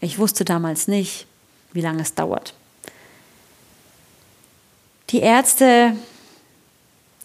Ich 0.00 0.18
wusste 0.18 0.44
damals 0.44 0.88
nicht, 0.88 1.26
wie 1.72 1.80
lange 1.80 2.02
es 2.02 2.14
dauert. 2.14 2.54
Die 5.10 5.20
Ärzte 5.20 5.96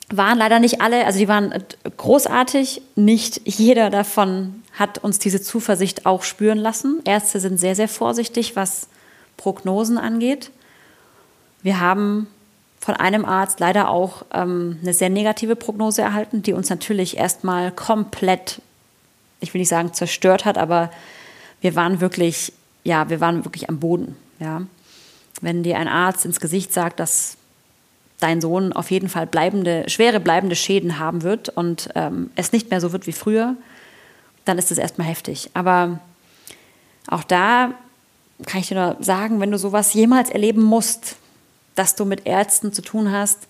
waren 0.10 0.38
leider 0.38 0.60
nicht 0.60 0.82
alle, 0.82 1.06
also 1.06 1.20
die 1.20 1.28
waren 1.28 1.54
großartig. 1.98 2.82
Nicht 2.96 3.42
jeder 3.46 3.90
davon 3.90 4.64
hat 4.74 5.00
uns 5.00 5.20
diese 5.20 5.42
Zuversicht 5.42 6.06
auch 6.06 6.24
spüren 6.24 6.58
lassen. 6.58 7.02
Ärzte 7.06 7.40
sind 7.40 7.60
sehr, 7.60 7.76
sehr 7.76 7.88
vorsichtig, 7.88 8.56
was 8.56 8.88
Prognosen 9.38 9.98
angeht. 9.98 10.52
Wir 11.64 11.80
haben 11.80 12.28
von 12.80 12.96
einem 12.96 13.26
Arzt 13.26 13.60
leider 13.60 13.90
auch 13.90 14.26
ähm, 14.34 14.80
eine 14.82 14.94
sehr 14.94 15.10
negative 15.10 15.56
Prognose 15.56 16.02
erhalten, 16.02 16.42
die 16.42 16.54
uns 16.54 16.70
natürlich 16.70 17.18
erstmal 17.18 17.72
komplett 17.72 18.62
ich 19.42 19.54
will 19.54 19.60
nicht 19.60 19.70
sagen 19.70 19.94
zerstört 19.94 20.46
hat, 20.46 20.58
aber 20.58 20.90
wir 21.60 21.76
waren 21.76 22.00
wirklich, 22.00 22.54
ja, 22.84 23.10
wir 23.10 23.20
waren 23.20 23.44
wirklich 23.44 23.68
am 23.68 23.80
Boden. 23.80 24.16
Ja. 24.40 24.62
Wenn 25.42 25.64
dir 25.64 25.78
ein 25.78 25.88
Arzt 25.88 26.26
ins 26.26 26.40
Gesicht 26.40 26.72
sagt, 26.72 27.00
dass 27.00 27.38
dein 28.20 28.40
Sohn 28.40 28.72
auf 28.72 28.92
jeden 28.92 29.10
Fall 29.10 29.28
bleibende, 29.28 29.90
schwere 29.90 30.20
bleibende 30.20 30.56
Schäden 30.56 31.00
haben 31.00 31.24
wird 31.24 31.50
und 31.50 31.90
ähm, 31.96 32.30
es 32.36 32.52
nicht 32.52 32.70
mehr 32.70 32.80
so 32.80 32.94
wird 32.94 33.08
wie 33.08 33.12
früher, 33.12 33.56
dann 34.46 34.58
ist 34.58 34.72
es 34.72 34.78
erstmal 34.78 35.08
heftig. 35.08 35.50
Aber 35.54 36.00
auch 37.08 37.24
da 37.24 37.74
kann 38.46 38.62
ich 38.62 38.68
dir 38.68 38.76
nur 38.76 38.98
sagen, 39.04 39.40
wenn 39.40 39.52
du 39.52 39.58
sowas 39.58 39.94
jemals 39.94 40.30
erleben 40.30 40.64
musst, 40.64 41.16
dass 41.76 41.96
du 41.96 42.06
mit 42.06 42.26
Ärzten 42.26 42.74
zu 42.74 42.82
tun 42.82 43.12
hast, 43.12 43.48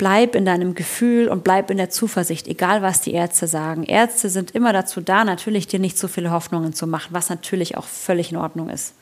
bleib 0.00 0.34
in 0.34 0.46
deinem 0.46 0.74
Gefühl 0.74 1.28
und 1.28 1.44
bleib 1.44 1.70
in 1.70 1.76
der 1.76 1.90
Zuversicht, 1.90 2.48
egal 2.48 2.80
was 2.80 3.02
die 3.02 3.12
Ärzte 3.12 3.46
sagen. 3.46 3.84
Ärzte 3.84 4.30
sind 4.30 4.52
immer 4.52 4.72
dazu 4.72 5.02
da, 5.02 5.24
natürlich 5.26 5.66
dir 5.66 5.78
nicht 5.78 5.98
zu 5.98 6.08
viele 6.08 6.30
Hoffnungen 6.30 6.72
zu 6.72 6.86
machen, 6.86 7.08
was 7.10 7.28
natürlich 7.28 7.76
auch 7.76 7.84
völlig 7.84 8.32
in 8.32 8.38
Ordnung 8.38 8.70
ist. 8.70 8.94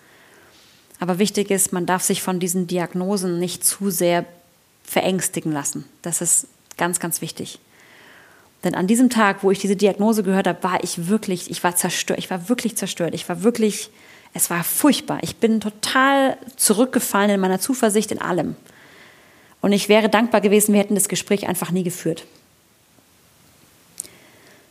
Aber 0.98 1.20
wichtig 1.20 1.52
ist, 1.52 1.72
man 1.72 1.86
darf 1.86 2.02
sich 2.02 2.20
von 2.20 2.40
diesen 2.40 2.66
Diagnosen 2.66 3.38
nicht 3.38 3.64
zu 3.64 3.90
sehr 3.90 4.24
verängstigen 4.82 5.52
lassen. 5.52 5.84
Das 6.02 6.20
ist 6.20 6.48
ganz, 6.76 6.98
ganz 6.98 7.20
wichtig. 7.20 7.60
Denn 8.64 8.74
an 8.74 8.88
diesem 8.88 9.08
Tag, 9.08 9.44
wo 9.44 9.52
ich 9.52 9.60
diese 9.60 9.76
Diagnose 9.76 10.24
gehört 10.24 10.48
habe, 10.48 10.64
war 10.64 10.82
ich 10.82 11.06
wirklich, 11.06 11.48
ich 11.48 11.62
war 11.62 11.76
zerstört, 11.76 12.18
ich 12.18 12.28
war 12.28 12.48
wirklich 12.48 12.76
zerstört, 12.76 13.14
ich 13.14 13.28
war 13.28 13.44
wirklich, 13.44 13.90
es 14.34 14.50
war 14.50 14.64
furchtbar. 14.64 15.20
Ich 15.22 15.36
bin 15.36 15.60
total 15.60 16.36
zurückgefallen 16.56 17.30
in 17.30 17.40
meiner 17.40 17.60
Zuversicht 17.60 18.10
in 18.10 18.20
allem. 18.20 18.56
Und 19.60 19.72
ich 19.72 19.88
wäre 19.88 20.08
dankbar 20.08 20.40
gewesen, 20.40 20.72
wir 20.72 20.80
hätten 20.80 20.94
das 20.94 21.08
Gespräch 21.08 21.48
einfach 21.48 21.70
nie 21.70 21.82
geführt. 21.82 22.24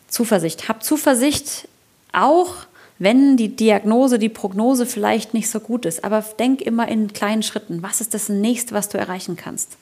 Zuversicht. 0.08 0.70
Hab 0.70 0.84
Zuversicht 0.84 1.68
auch, 2.14 2.54
wenn 3.00 3.38
die 3.38 3.56
Diagnose, 3.56 4.18
die 4.18 4.30
Prognose 4.30 4.86
vielleicht 4.86 5.34
nicht 5.34 5.50
so 5.50 5.60
gut 5.60 5.86
ist. 5.86 6.04
Aber 6.04 6.24
denk 6.40 6.62
immer 6.62 6.88
in 6.88 7.14
kleinen 7.14 7.44
Schritten. 7.44 7.84
Was 7.84 8.02
ist 8.02 8.14
das 8.14 8.30
nächste, 8.30 8.74
was 8.74 8.90
du 8.90 8.98
erreichen 8.98 9.36
kannst? 9.36 9.78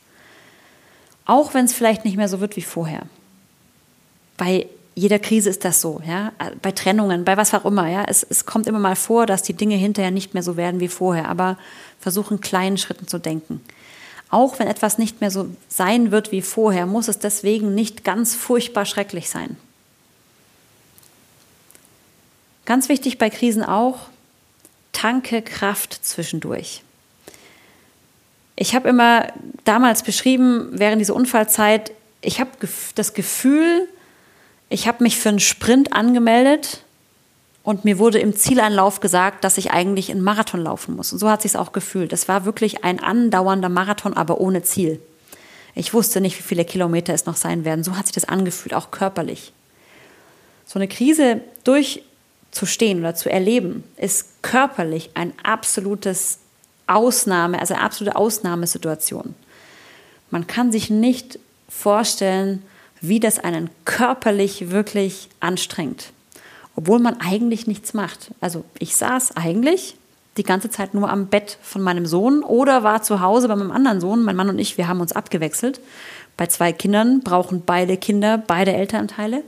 Auch 1.25 1.53
wenn 1.53 1.65
es 1.65 1.73
vielleicht 1.73 2.05
nicht 2.05 2.17
mehr 2.17 2.27
so 2.27 2.39
wird 2.39 2.55
wie 2.55 2.61
vorher. 2.61 3.03
Bei 4.37 4.67
jeder 4.95 5.19
Krise 5.19 5.49
ist 5.49 5.65
das 5.65 5.81
so, 5.81 6.01
ja. 6.07 6.31
Bei 6.61 6.71
Trennungen, 6.71 7.25
bei 7.25 7.37
was 7.37 7.53
auch 7.53 7.65
immer, 7.65 7.87
ja. 7.87 8.03
Es, 8.07 8.25
es 8.27 8.45
kommt 8.45 8.67
immer 8.67 8.79
mal 8.79 8.95
vor, 8.95 9.25
dass 9.25 9.43
die 9.43 9.53
Dinge 9.53 9.75
hinterher 9.75 10.11
nicht 10.11 10.33
mehr 10.33 10.43
so 10.43 10.57
werden 10.57 10.79
wie 10.79 10.87
vorher. 10.87 11.29
Aber 11.29 11.57
versuch 11.99 12.31
in 12.31 12.41
kleinen 12.41 12.77
Schritten 12.77 13.07
zu 13.07 13.19
denken. 13.19 13.61
Auch 14.29 14.59
wenn 14.59 14.67
etwas 14.67 14.97
nicht 14.97 15.21
mehr 15.21 15.31
so 15.31 15.49
sein 15.69 16.11
wird 16.11 16.31
wie 16.31 16.41
vorher, 16.41 16.85
muss 16.85 17.07
es 17.07 17.19
deswegen 17.19 17.75
nicht 17.75 18.03
ganz 18.03 18.35
furchtbar 18.35 18.85
schrecklich 18.85 19.29
sein. 19.29 19.57
Ganz 22.65 22.89
wichtig 22.89 23.17
bei 23.17 23.29
Krisen 23.29 23.63
auch, 23.63 24.07
tanke 24.91 25.41
Kraft 25.41 25.93
zwischendurch. 26.03 26.81
Ich 28.55 28.73
habe 28.73 28.89
immer 28.89 29.27
damals 29.65 30.01
beschrieben, 30.01 30.69
während 30.71 30.99
dieser 30.99 31.15
Unfallzeit, 31.15 31.91
ich 32.21 32.39
habe 32.39 32.51
das 32.95 33.13
Gefühl, 33.13 33.87
ich 34.69 34.87
habe 34.87 35.03
mich 35.03 35.17
für 35.17 35.29
einen 35.29 35.39
Sprint 35.39 35.93
angemeldet 35.93 36.84
und 37.65 37.83
mir 37.83 37.97
wurde 37.97 38.19
im 38.19 38.35
Zieleinlauf 38.35 38.99
gesagt, 38.99 39.43
dass 39.43 39.57
ich 39.57 39.71
eigentlich 39.71 40.11
einen 40.11 40.21
Marathon 40.21 40.61
laufen 40.61 40.95
muss. 40.95 41.11
Und 41.11 41.17
so 41.17 41.29
hat 41.29 41.41
sich 41.41 41.57
auch 41.57 41.71
gefühlt. 41.71 42.13
Es 42.13 42.27
war 42.27 42.45
wirklich 42.45 42.83
ein 42.83 43.03
andauernder 43.03 43.69
Marathon, 43.69 44.13
aber 44.13 44.39
ohne 44.39 44.61
Ziel. 44.61 45.01
Ich 45.73 45.91
wusste 45.91 46.21
nicht, 46.21 46.37
wie 46.37 46.43
viele 46.43 46.63
Kilometer 46.63 47.11
es 47.15 47.25
noch 47.25 47.35
sein 47.35 47.65
werden. 47.65 47.83
So 47.83 47.97
hat 47.97 48.05
sich 48.05 48.13
das 48.13 48.25
angefühlt, 48.25 48.75
auch 48.75 48.91
körperlich. 48.91 49.51
So 50.65 50.77
eine 50.77 50.87
Krise 50.87 51.41
durchzustehen 51.63 52.99
oder 52.99 53.15
zu 53.15 53.31
erleben, 53.31 53.83
ist 53.97 54.43
körperlich 54.43 55.09
ein 55.15 55.33
absolutes 55.41 56.37
Ausnahme, 56.85 57.59
also 57.59 57.73
eine 57.73 57.83
absolute 57.83 58.15
Ausnahmesituation. 58.15 59.33
Man 60.29 60.45
kann 60.45 60.71
sich 60.71 60.91
nicht 60.91 61.39
vorstellen, 61.67 62.61
wie 63.01 63.19
das 63.19 63.39
einen 63.39 63.71
körperlich 63.85 64.69
wirklich 64.69 65.29
anstrengt, 65.39 66.13
obwohl 66.75 66.99
man 66.99 67.19
eigentlich 67.19 67.67
nichts 67.67 67.93
macht. 67.93 68.31
Also 68.41 68.63
ich 68.79 68.95
saß 68.95 69.37
eigentlich 69.37 69.95
die 70.37 70.43
ganze 70.43 70.69
Zeit 70.69 70.93
nur 70.93 71.09
am 71.09 71.27
Bett 71.27 71.57
von 71.61 71.81
meinem 71.81 72.05
Sohn 72.05 72.43
oder 72.43 72.83
war 72.83 73.01
zu 73.01 73.21
Hause 73.21 73.47
bei 73.47 73.55
meinem 73.55 73.71
anderen 73.71 74.01
Sohn. 74.01 74.23
Mein 74.23 74.35
Mann 74.35 74.49
und 74.49 74.59
ich, 74.59 74.77
wir 74.77 74.87
haben 74.87 74.99
uns 74.99 75.13
abgewechselt. 75.13 75.79
Bei 76.35 76.47
zwei 76.47 76.73
Kindern 76.73 77.21
brauchen 77.21 77.63
beide 77.65 77.95
Kinder 77.95 78.37
beide 78.37 78.73
Elternteile. 78.73 79.43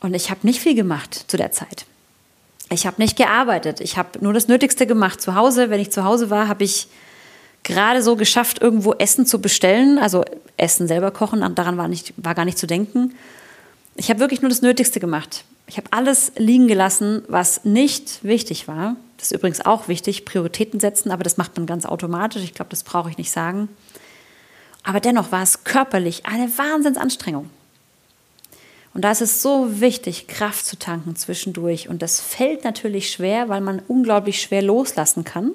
Und 0.00 0.14
ich 0.14 0.30
habe 0.30 0.40
nicht 0.42 0.60
viel 0.60 0.74
gemacht 0.74 1.24
zu 1.28 1.36
der 1.36 1.50
Zeit. 1.50 1.86
Ich 2.70 2.86
habe 2.86 3.00
nicht 3.00 3.16
gearbeitet. 3.16 3.80
Ich 3.80 3.96
habe 3.96 4.18
nur 4.20 4.32
das 4.32 4.48
Nötigste 4.48 4.86
gemacht. 4.86 5.20
Zu 5.20 5.34
Hause, 5.34 5.70
wenn 5.70 5.80
ich 5.80 5.90
zu 5.90 6.04
Hause 6.04 6.30
war, 6.30 6.46
habe 6.46 6.62
ich 6.62 6.88
gerade 7.64 8.02
so 8.02 8.14
geschafft, 8.14 8.60
irgendwo 8.62 8.92
Essen 8.92 9.26
zu 9.26 9.40
bestellen. 9.40 9.98
Also 9.98 10.24
Essen 10.56 10.86
selber 10.86 11.10
kochen, 11.10 11.40
daran 11.54 11.76
war, 11.76 11.88
nicht, 11.88 12.14
war 12.16 12.34
gar 12.34 12.44
nicht 12.44 12.58
zu 12.58 12.66
denken. 12.66 13.14
Ich 13.96 14.10
habe 14.10 14.20
wirklich 14.20 14.42
nur 14.42 14.48
das 14.50 14.62
Nötigste 14.62 15.00
gemacht. 15.00 15.44
Ich 15.66 15.76
habe 15.76 15.88
alles 15.92 16.32
liegen 16.36 16.68
gelassen, 16.68 17.22
was 17.28 17.64
nicht 17.64 18.22
wichtig 18.22 18.68
war. 18.68 18.96
Das 19.16 19.30
ist 19.30 19.38
übrigens 19.38 19.64
auch 19.64 19.88
wichtig, 19.88 20.24
Prioritäten 20.24 20.80
setzen, 20.80 21.10
aber 21.10 21.22
das 21.22 21.36
macht 21.36 21.56
man 21.56 21.66
ganz 21.66 21.86
automatisch. 21.86 22.42
Ich 22.42 22.54
glaube, 22.54 22.70
das 22.70 22.82
brauche 22.82 23.08
ich 23.08 23.16
nicht 23.16 23.30
sagen. 23.30 23.68
Aber 24.82 25.00
dennoch 25.00 25.32
war 25.32 25.42
es 25.42 25.64
körperlich 25.64 26.26
eine 26.26 26.58
Wahnsinnsanstrengung. 26.58 27.48
Und 28.92 29.02
da 29.02 29.10
ist 29.10 29.22
es 29.22 29.42
so 29.42 29.80
wichtig, 29.80 30.28
Kraft 30.28 30.66
zu 30.66 30.78
tanken 30.78 31.16
zwischendurch. 31.16 31.88
Und 31.88 32.02
das 32.02 32.20
fällt 32.20 32.62
natürlich 32.62 33.10
schwer, 33.10 33.48
weil 33.48 33.60
man 33.60 33.82
unglaublich 33.88 34.40
schwer 34.40 34.62
loslassen 34.62 35.24
kann. 35.24 35.50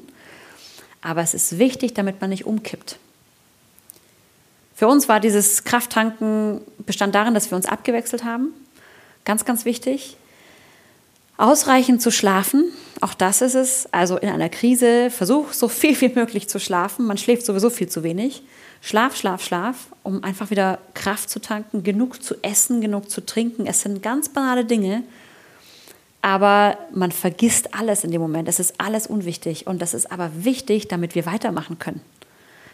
Aber 1.01 1.21
es 1.21 1.33
ist 1.33 1.57
wichtig, 1.57 1.93
damit 1.93 2.19
man 2.19 2.31
nicht 2.31 2.45
umkippt. 2.45 2.97
Für 4.75 4.87
uns 4.87 5.07
war 5.07 5.19
dieses 5.19 5.63
Krafttanken 5.63 6.61
bestand 6.79 7.15
darin, 7.15 7.33
dass 7.33 7.51
wir 7.51 7.55
uns 7.55 7.65
abgewechselt 7.65 8.25
haben. 8.25 8.53
Ganz, 9.29 9.45
ganz 9.45 9.63
wichtig. 9.63 10.17
Ausreichend 11.37 12.01
zu 12.01 12.09
schlafen, 12.09 12.65
auch 12.99 13.13
das 13.13 13.43
ist 13.43 13.53
es. 13.53 13.87
Also 13.91 14.17
in 14.17 14.27
einer 14.27 14.49
Krise 14.49 15.11
versuch 15.11 15.53
so 15.53 15.67
viel 15.67 16.01
wie 16.01 16.09
möglich 16.09 16.49
zu 16.49 16.59
schlafen. 16.59 17.05
Man 17.05 17.19
schläft 17.19 17.45
sowieso 17.45 17.69
viel 17.69 17.87
zu 17.87 18.01
wenig. 18.01 18.41
Schlaf, 18.81 19.15
Schlaf, 19.15 19.43
Schlaf, 19.43 19.89
um 20.01 20.23
einfach 20.23 20.49
wieder 20.49 20.79
Kraft 20.95 21.29
zu 21.29 21.39
tanken, 21.39 21.83
genug 21.83 22.23
zu 22.23 22.41
essen, 22.41 22.81
genug 22.81 23.11
zu 23.11 23.23
trinken. 23.23 23.67
Es 23.67 23.81
sind 23.81 24.01
ganz 24.01 24.29
banale 24.29 24.65
Dinge, 24.65 25.03
aber 26.23 26.79
man 26.91 27.11
vergisst 27.11 27.75
alles 27.75 28.03
in 28.03 28.09
dem 28.09 28.21
Moment. 28.21 28.49
Es 28.49 28.59
ist 28.59 28.81
alles 28.81 29.05
unwichtig 29.05 29.67
und 29.67 29.79
das 29.79 29.93
ist 29.93 30.11
aber 30.11 30.31
wichtig, 30.43 30.87
damit 30.87 31.13
wir 31.13 31.27
weitermachen 31.27 31.77
können. 31.77 32.01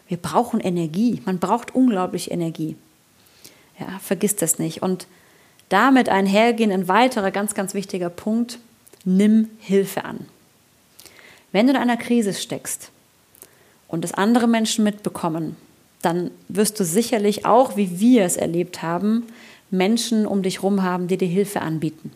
Wir 0.08 0.16
brauchen 0.16 0.62
Energie. 0.62 1.22
Man 1.26 1.40
braucht 1.40 1.76
unglaublich 1.76 2.32
Energie. 2.32 2.78
Ja, 3.78 4.00
vergiss 4.00 4.38
das 4.38 4.58
nicht. 4.58 4.82
Und 4.82 5.06
damit 5.70 6.10
einhergehen 6.10 6.72
ein 6.72 6.88
weiterer 6.88 7.32
ganz, 7.32 7.54
ganz 7.54 7.74
wichtiger 7.74 8.10
Punkt. 8.10 8.60
Nimm 9.04 9.50
Hilfe 9.60 10.06
an. 10.06 10.26
Wenn 11.52 11.68
du 11.68 11.74
in 11.74 11.80
einer 11.80 11.98
Krise 11.98 12.34
steckst 12.34 12.92
und 13.88 14.04
es 14.04 14.14
andere 14.14 14.48
Menschen 14.48 14.84
mitbekommen, 14.84 15.56
dann 16.02 16.32
wirst 16.50 16.80
du 16.80 16.84
sicherlich 16.84 17.46
auch, 17.46 17.78
wie 17.78 18.00
wir 18.00 18.26
es 18.26 18.38
erlebt 18.38 18.82
haben, 18.82 19.26
Menschen 19.72 20.26
um 20.28 20.44
dich 20.44 20.58
herum 20.58 20.84
haben, 20.84 21.08
die 21.08 21.18
dir 21.18 21.28
Hilfe 21.28 21.62
anbieten. 21.62 22.12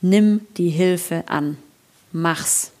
Nimm 0.00 0.40
die 0.56 0.68
Hilfe 0.68 1.24
an. 1.26 1.56
Mach's. 2.12 2.72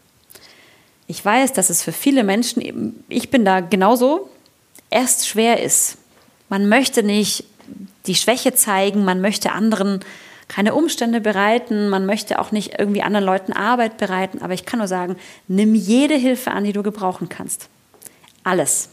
Ich 1.06 1.24
weiß, 1.24 1.52
dass 1.52 1.70
es 1.70 1.82
für 1.82 1.92
viele 1.92 2.24
Menschen, 2.24 3.04
ich 3.08 3.30
bin 3.30 3.44
da 3.44 3.60
genauso, 3.60 4.28
erst 4.90 5.28
schwer 5.28 5.62
ist. 5.62 5.98
Man 6.48 6.68
möchte 6.68 7.02
nicht 7.02 7.44
die 8.06 8.14
Schwäche 8.14 8.54
zeigen, 8.54 9.04
man 9.04 9.20
möchte 9.20 9.52
anderen 9.52 10.00
keine 10.48 10.74
Umstände 10.74 11.20
bereiten, 11.20 11.88
man 11.88 12.06
möchte 12.06 12.38
auch 12.38 12.52
nicht 12.52 12.78
irgendwie 12.78 13.02
anderen 13.02 13.26
Leuten 13.26 13.52
Arbeit 13.52 13.98
bereiten, 13.98 14.42
aber 14.42 14.54
ich 14.54 14.64
kann 14.64 14.78
nur 14.78 14.88
sagen, 14.88 15.16
nimm 15.48 15.74
jede 15.74 16.14
Hilfe 16.14 16.52
an, 16.52 16.64
die 16.64 16.72
du 16.72 16.82
gebrauchen 16.82 17.28
kannst. 17.28 17.68
Alles. 18.44 18.90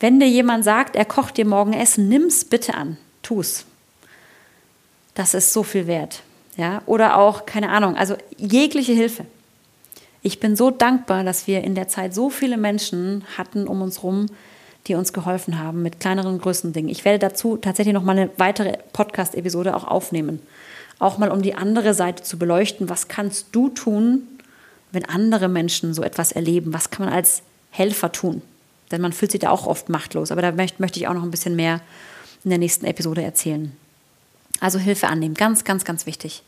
Wenn 0.00 0.18
dir 0.20 0.28
jemand 0.28 0.64
sagt, 0.64 0.96
er 0.96 1.04
kocht 1.04 1.36
dir 1.36 1.46
morgen 1.46 1.72
Essen, 1.72 2.08
nimm's 2.08 2.44
bitte 2.44 2.74
an. 2.74 2.96
Tu's. 3.22 3.64
Das 5.14 5.34
ist 5.34 5.52
so 5.52 5.62
viel 5.62 5.86
wert. 5.86 6.22
Ja? 6.56 6.82
Oder 6.86 7.16
auch, 7.16 7.46
keine 7.46 7.70
Ahnung, 7.70 7.96
also 7.96 8.16
jegliche 8.36 8.92
Hilfe. 8.92 9.24
Ich 10.22 10.40
bin 10.40 10.56
so 10.56 10.70
dankbar, 10.70 11.22
dass 11.22 11.46
wir 11.46 11.62
in 11.62 11.76
der 11.76 11.88
Zeit 11.88 12.12
so 12.12 12.30
viele 12.30 12.56
Menschen 12.56 13.24
hatten 13.38 13.68
um 13.68 13.80
uns 13.80 13.98
herum, 13.98 14.26
die 14.86 14.94
uns 14.94 15.12
geholfen 15.12 15.58
haben 15.58 15.82
mit 15.82 16.00
kleineren, 16.00 16.38
größeren 16.38 16.72
Dingen. 16.72 16.88
Ich 16.88 17.04
werde 17.04 17.18
dazu 17.18 17.56
tatsächlich 17.56 17.94
noch 17.94 18.02
mal 18.02 18.16
eine 18.16 18.30
weitere 18.36 18.78
Podcast-Episode 18.92 19.76
auch 19.76 19.84
aufnehmen. 19.84 20.40
Auch 20.98 21.18
mal 21.18 21.30
um 21.30 21.42
die 21.42 21.54
andere 21.54 21.94
Seite 21.94 22.22
zu 22.22 22.38
beleuchten. 22.38 22.88
Was 22.88 23.08
kannst 23.08 23.48
du 23.52 23.68
tun, 23.68 24.22
wenn 24.92 25.04
andere 25.04 25.48
Menschen 25.48 25.92
so 25.92 26.02
etwas 26.02 26.32
erleben? 26.32 26.72
Was 26.72 26.90
kann 26.90 27.06
man 27.06 27.14
als 27.14 27.42
Helfer 27.70 28.12
tun? 28.12 28.42
Denn 28.90 29.00
man 29.00 29.12
fühlt 29.12 29.32
sich 29.32 29.40
da 29.40 29.50
auch 29.50 29.66
oft 29.66 29.88
machtlos. 29.88 30.30
Aber 30.30 30.42
da 30.42 30.52
möchte 30.52 30.98
ich 30.98 31.08
auch 31.08 31.14
noch 31.14 31.22
ein 31.22 31.30
bisschen 31.30 31.56
mehr 31.56 31.80
in 32.44 32.50
der 32.50 32.58
nächsten 32.58 32.86
Episode 32.86 33.22
erzählen. 33.22 33.72
Also 34.60 34.78
Hilfe 34.78 35.08
annehmen, 35.08 35.34
ganz, 35.34 35.64
ganz, 35.64 35.84
ganz 35.84 36.06
wichtig. 36.06 36.42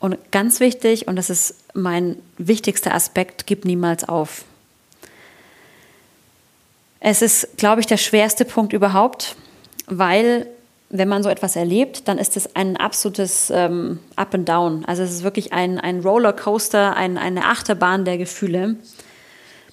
Und 0.00 0.16
ganz 0.32 0.60
wichtig, 0.60 1.08
und 1.08 1.16
das 1.16 1.30
ist 1.30 1.54
mein 1.74 2.16
wichtigster 2.38 2.94
Aspekt, 2.94 3.46
gib 3.46 3.64
niemals 3.64 4.08
auf. 4.08 4.44
Es 7.00 7.22
ist, 7.22 7.56
glaube 7.56 7.80
ich, 7.80 7.86
der 7.86 7.96
schwerste 7.96 8.44
Punkt 8.44 8.74
überhaupt, 8.74 9.34
weil 9.86 10.46
wenn 10.90 11.08
man 11.08 11.22
so 11.22 11.28
etwas 11.28 11.56
erlebt, 11.56 12.08
dann 12.08 12.18
ist 12.18 12.36
es 12.36 12.54
ein 12.56 12.76
absolutes 12.76 13.50
ähm, 13.54 14.00
Up 14.16 14.34
and 14.34 14.48
Down. 14.48 14.84
Also 14.84 15.02
es 15.02 15.12
ist 15.12 15.22
wirklich 15.22 15.52
ein, 15.52 15.78
ein 15.78 16.00
Rollercoaster, 16.00 16.96
ein, 16.96 17.16
eine 17.16 17.46
Achterbahn 17.46 18.04
der 18.04 18.18
Gefühle. 18.18 18.76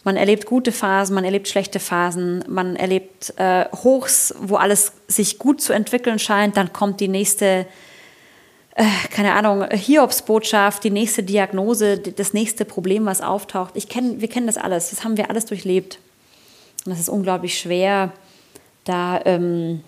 Man 0.03 0.15
erlebt 0.15 0.45
gute 0.45 0.71
Phasen, 0.71 1.15
man 1.15 1.25
erlebt 1.25 1.49
schlechte 1.49 1.79
Phasen, 1.79 2.45
man 2.47 2.77
erlebt 2.77 3.33
äh, 3.37 3.65
Hochs, 3.83 4.33
wo 4.39 4.55
alles 4.55 4.93
sich 5.07 5.37
gut 5.37 5.59
zu 5.59 5.73
entwickeln 5.73 6.19
scheint. 6.19 6.55
Dann 6.55 6.71
kommt 6.71 7.01
die 7.01 7.09
nächste, 7.09 7.65
äh, 8.75 8.85
keine 9.11 9.33
Ahnung, 9.33 9.65
Hiobsbotschaft, 9.69 10.83
die 10.83 10.91
nächste 10.91 11.23
Diagnose, 11.23 11.97
das 11.97 12.31
nächste 12.33 12.63
Problem, 12.63 13.05
was 13.05 13.21
auftaucht. 13.21 13.71
Ich 13.75 13.89
kenn, 13.89 14.21
wir 14.21 14.29
kennen 14.29 14.47
das 14.47 14.57
alles, 14.57 14.91
das 14.91 15.03
haben 15.03 15.17
wir 15.17 15.29
alles 15.29 15.45
durchlebt. 15.45 15.99
Und 16.87 16.93
es 16.93 16.99
ist 16.99 17.09
unglaublich 17.09 17.59
schwer, 17.59 18.13
da 18.85 19.19
ähm, 19.25 19.83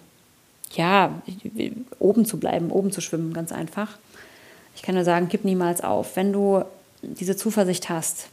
ja, 0.73 1.21
oben 1.97 2.25
zu 2.25 2.37
bleiben, 2.41 2.71
oben 2.71 2.91
zu 2.91 2.99
schwimmen, 2.99 3.31
ganz 3.31 3.53
einfach. 3.53 3.97
Ich 4.75 4.81
kann 4.81 4.95
nur 4.95 5.05
sagen, 5.05 5.29
gib 5.29 5.45
niemals 5.45 5.79
auf. 5.79 6.17
Wenn 6.17 6.33
du 6.33 6.65
diese 7.01 7.37
Zuversicht 7.37 7.87
hast, 7.87 8.27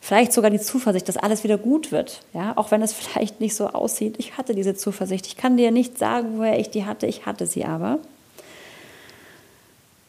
vielleicht 0.00 0.32
sogar 0.32 0.50
die 0.50 0.58
Zuversicht, 0.58 1.08
dass 1.08 1.16
alles 1.16 1.44
wieder 1.44 1.58
gut 1.58 1.92
wird, 1.92 2.22
ja, 2.34 2.54
auch 2.56 2.72
wenn 2.72 2.82
es 2.82 2.92
vielleicht 2.92 3.40
nicht 3.40 3.54
so 3.54 3.68
aussieht. 3.68 4.16
Ich 4.18 4.36
hatte 4.36 4.56
diese 4.56 4.74
Zuversicht. 4.74 5.28
Ich 5.28 5.36
kann 5.36 5.56
dir 5.56 5.70
nicht 5.70 5.96
sagen, 5.96 6.38
woher 6.38 6.58
ich 6.58 6.70
die 6.70 6.84
hatte. 6.84 7.06
Ich 7.06 7.24
hatte 7.24 7.46
sie 7.46 7.64
aber. 7.64 8.00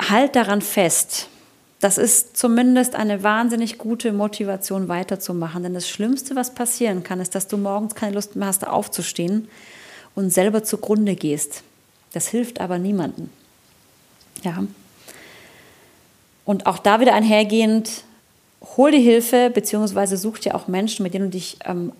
Halt 0.09 0.35
daran 0.35 0.61
fest. 0.61 1.27
Das 1.83 1.97
ist 1.97 2.37
zumindest 2.37 2.95
eine 2.95 3.23
wahnsinnig 3.23 3.77
gute 3.77 4.13
Motivation 4.13 4.87
weiterzumachen. 4.87 5.63
Denn 5.63 5.73
das 5.73 5.89
Schlimmste, 5.89 6.33
was 6.33 6.55
passieren 6.55 7.03
kann, 7.03 7.19
ist, 7.19 7.35
dass 7.35 7.49
du 7.49 7.57
morgens 7.57 7.93
keine 7.93 8.15
Lust 8.15 8.37
mehr 8.37 8.47
hast, 8.47 8.65
aufzustehen 8.65 9.49
und 10.15 10.29
selber 10.29 10.63
zugrunde 10.63 11.15
gehst. 11.15 11.61
Das 12.13 12.29
hilft 12.29 12.61
aber 12.61 12.77
niemandem. 12.77 13.29
Ja. 14.43 14.63
Und 16.45 16.67
auch 16.67 16.79
da 16.79 17.01
wieder 17.01 17.15
einhergehend, 17.15 18.05
hol 18.77 18.91
dir 18.91 19.01
Hilfe, 19.01 19.49
beziehungsweise 19.53 20.15
such 20.15 20.39
dir 20.39 20.55
auch 20.55 20.69
Menschen, 20.69 21.03
mit 21.03 21.13
denen 21.13 21.25
du 21.25 21.31
dich 21.31 21.57
ähm, 21.65 21.91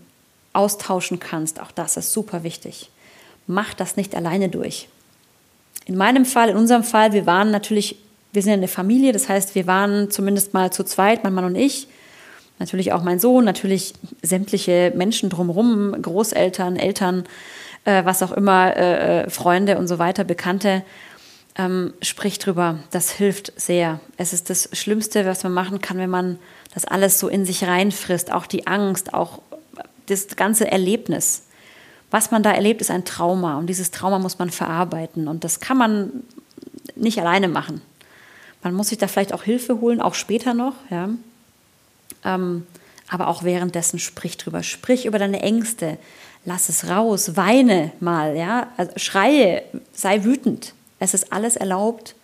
austauschen 0.54 1.20
kannst. 1.20 1.60
Auch 1.60 1.72
das 1.72 1.98
ist 1.98 2.14
super 2.14 2.44
wichtig. 2.44 2.90
Mach 3.48 3.74
das 3.74 3.98
nicht 3.98 4.16
alleine 4.16 4.48
durch. 4.48 4.88
In 5.84 5.98
meinem 5.98 6.24
Fall, 6.24 6.48
in 6.48 6.56
unserem 6.56 6.86
Fall, 6.86 7.12
wir 7.12 7.26
waren 7.26 7.52
natürlich, 7.52 7.98
wir 8.34 8.42
sind 8.42 8.54
eine 8.54 8.68
Familie, 8.68 9.12
das 9.14 9.30
heißt, 9.30 9.56
wir 9.56 9.68
waren 9.68 10.10
zumindest 10.10 10.54
mal 10.54 10.74
zu 10.74 10.84
zweit, 10.84 11.24
mein 11.24 11.34
Mann 11.34 11.46
und 11.46 11.56
ich. 11.56 11.88
Natürlich 12.60 12.92
auch 12.92 13.04
mein 13.04 13.20
Sohn, 13.20 13.46
natürlich 13.46 13.94
sämtliche 14.22 14.92
Menschen 14.96 15.30
drumherum, 15.30 15.96
Großeltern, 16.02 16.76
Eltern, 16.76 17.26
äh, 17.86 18.06
was 18.06 18.24
auch 18.24 18.32
immer, 18.32 18.76
äh, 18.76 19.24
äh, 19.24 19.30
Freunde 19.30 19.78
und 19.78 19.88
so 19.88 20.00
weiter, 20.00 20.24
Bekannte, 20.24 20.84
ähm, 21.56 21.94
sprich 22.02 22.40
drüber. 22.40 22.80
Das 22.92 23.12
hilft 23.12 23.54
sehr. 23.56 24.00
Es 24.18 24.34
ist 24.34 24.50
das 24.50 24.70
Schlimmste, 24.74 25.26
was 25.26 25.44
man 25.44 25.54
machen 25.54 25.82
kann, 25.82 25.98
wenn 25.98 26.10
man 26.10 26.40
das 26.74 26.86
alles 26.86 27.20
so 27.20 27.28
in 27.28 27.46
sich 27.46 27.64
reinfrisst. 27.66 28.32
Auch 28.32 28.48
die 28.48 28.66
Angst, 28.66 29.14
auch 29.14 29.42
das 30.08 30.28
ganze 30.36 30.72
Erlebnis. 30.72 31.44
Was 32.10 32.32
man 32.32 32.42
da 32.44 32.52
erlebt, 32.52 32.82
ist 32.82 32.92
ein 32.92 33.06
Trauma. 33.06 33.58
Und 33.58 33.68
dieses 33.68 33.92
Trauma 33.92 34.20
muss 34.20 34.40
man 34.40 34.50
verarbeiten. 34.50 35.28
Und 35.28 35.44
das 35.44 35.60
kann 35.60 35.78
man 35.78 36.24
nicht 36.96 37.20
alleine 37.20 37.48
machen. 37.48 37.82
Man 38.64 38.74
muss 38.74 38.90
sich 38.90 38.98
da 38.98 39.08
vielleicht 39.08 39.34
auch 39.34 39.44
Hilfe 39.44 39.82
holen, 39.82 40.02
auch 40.02 40.16
später 40.16 40.54
noch. 40.54 40.76
Ja. 40.90 41.10
Ähm, 42.24 42.66
aber 43.10 43.28
auch 43.28 43.44
währenddessen 43.44 44.00
sprich 44.00 44.38
drüber. 44.38 44.64
Sprich 44.64 45.06
über 45.06 45.20
deine 45.20 45.42
Ängste 45.42 45.98
lass 46.46 46.70
es 46.70 46.88
raus, 46.90 47.36
weine 47.36 47.92
mal, 48.00 48.36
ja, 48.36 48.68
also 48.78 48.92
schreie, 48.98 49.64
sei 49.94 50.24
wütend. 50.24 50.74
Es 51.00 51.14
ist 51.14 51.32
alles 51.32 51.56
erlaubt. 51.56 52.16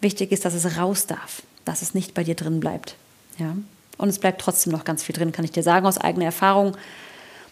Wichtig 0.00 0.32
ist, 0.32 0.44
dass 0.44 0.54
es 0.54 0.76
raus 0.76 1.06
darf, 1.06 1.42
dass 1.64 1.82
es 1.82 1.94
nicht 1.94 2.14
bei 2.14 2.24
dir 2.24 2.34
drin 2.34 2.60
bleibt. 2.60 2.96
Ja? 3.38 3.54
Und 3.96 4.08
es 4.08 4.18
bleibt 4.18 4.40
trotzdem 4.40 4.72
noch 4.72 4.84
ganz 4.84 5.02
viel 5.02 5.14
drin, 5.14 5.32
kann 5.32 5.44
ich 5.44 5.52
dir 5.52 5.62
sagen 5.62 5.86
aus 5.86 5.98
eigener 5.98 6.26
Erfahrung. 6.26 6.76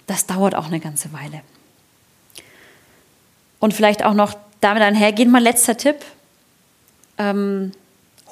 Das 0.06 0.26
dauert 0.26 0.54
auch 0.54 0.66
eine 0.66 0.80
ganze 0.80 1.12
Weile. 1.12 1.40
Und 3.60 3.74
vielleicht 3.74 4.04
auch 4.04 4.14
noch 4.14 4.34
damit 4.60 4.82
einhergehen, 4.82 5.30
mein 5.30 5.42
letzter 5.42 5.76
Tipp. 5.76 5.96
Ähm, 7.16 7.72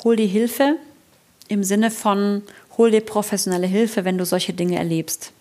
hol 0.05 0.17
dir 0.17 0.27
Hilfe 0.27 0.77
im 1.49 1.65
Sinne 1.65 1.91
von, 1.91 2.43
hol 2.77 2.91
dir 2.91 3.01
professionelle 3.01 3.67
Hilfe, 3.67 4.05
wenn 4.05 4.19
du 4.19 4.25
solche 4.25 4.53
Dinge 4.53 4.77
erlebst 4.77 5.33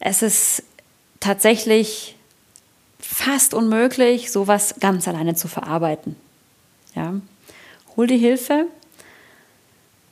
es 0.00 0.22
ist 0.22 0.62
tatsächlich 1.20 2.16
fast 2.98 3.54
unmöglich, 3.54 4.30
sowas 4.30 4.76
ganz 4.80 5.08
alleine 5.08 5.34
zu 5.34 5.48
verarbeiten. 5.48 6.16
Ja? 6.94 7.14
Hol 7.96 8.06
dir 8.06 8.18
Hilfe 8.18 8.66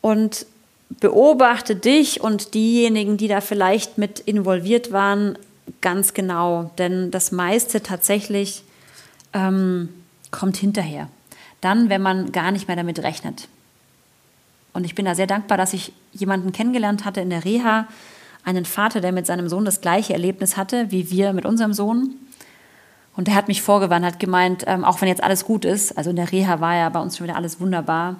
und 0.00 0.46
beobachte 0.88 1.76
dich 1.76 2.20
und 2.20 2.54
diejenigen, 2.54 3.16
die 3.16 3.28
da 3.28 3.40
vielleicht 3.40 3.98
mit 3.98 4.20
involviert 4.20 4.92
waren, 4.92 5.38
ganz 5.80 6.14
genau. 6.14 6.70
Denn 6.78 7.10
das 7.10 7.32
meiste 7.32 7.82
tatsächlich 7.82 8.62
ähm, 9.32 9.88
kommt 10.30 10.56
hinterher. 10.56 11.08
Dann, 11.60 11.88
wenn 11.88 12.02
man 12.02 12.32
gar 12.32 12.50
nicht 12.50 12.68
mehr 12.68 12.76
damit 12.76 12.98
rechnet. 13.00 13.48
Und 14.72 14.84
ich 14.84 14.94
bin 14.94 15.06
da 15.06 15.14
sehr 15.14 15.26
dankbar, 15.26 15.56
dass 15.56 15.72
ich 15.72 15.92
jemanden 16.12 16.52
kennengelernt 16.52 17.04
hatte 17.04 17.20
in 17.20 17.30
der 17.30 17.44
Reha, 17.44 17.86
einen 18.44 18.64
Vater, 18.64 19.00
der 19.00 19.12
mit 19.12 19.26
seinem 19.26 19.48
Sohn 19.48 19.64
das 19.64 19.80
gleiche 19.80 20.12
Erlebnis 20.12 20.56
hatte 20.56 20.90
wie 20.90 21.10
wir 21.10 21.32
mit 21.32 21.44
unserem 21.44 21.72
Sohn. 21.72 22.14
Und 23.16 23.28
der 23.28 23.34
hat 23.34 23.48
mich 23.48 23.62
vorgewarnt, 23.62 24.04
hat 24.04 24.20
gemeint, 24.20 24.64
ähm, 24.66 24.84
auch 24.84 25.00
wenn 25.00 25.08
jetzt 25.08 25.22
alles 25.22 25.44
gut 25.44 25.64
ist, 25.64 25.96
also 25.96 26.10
in 26.10 26.16
der 26.16 26.30
Reha 26.30 26.60
war 26.60 26.76
ja 26.76 26.88
bei 26.90 27.00
uns 27.00 27.16
schon 27.16 27.26
wieder 27.26 27.36
alles 27.36 27.60
wunderbar, 27.60 28.16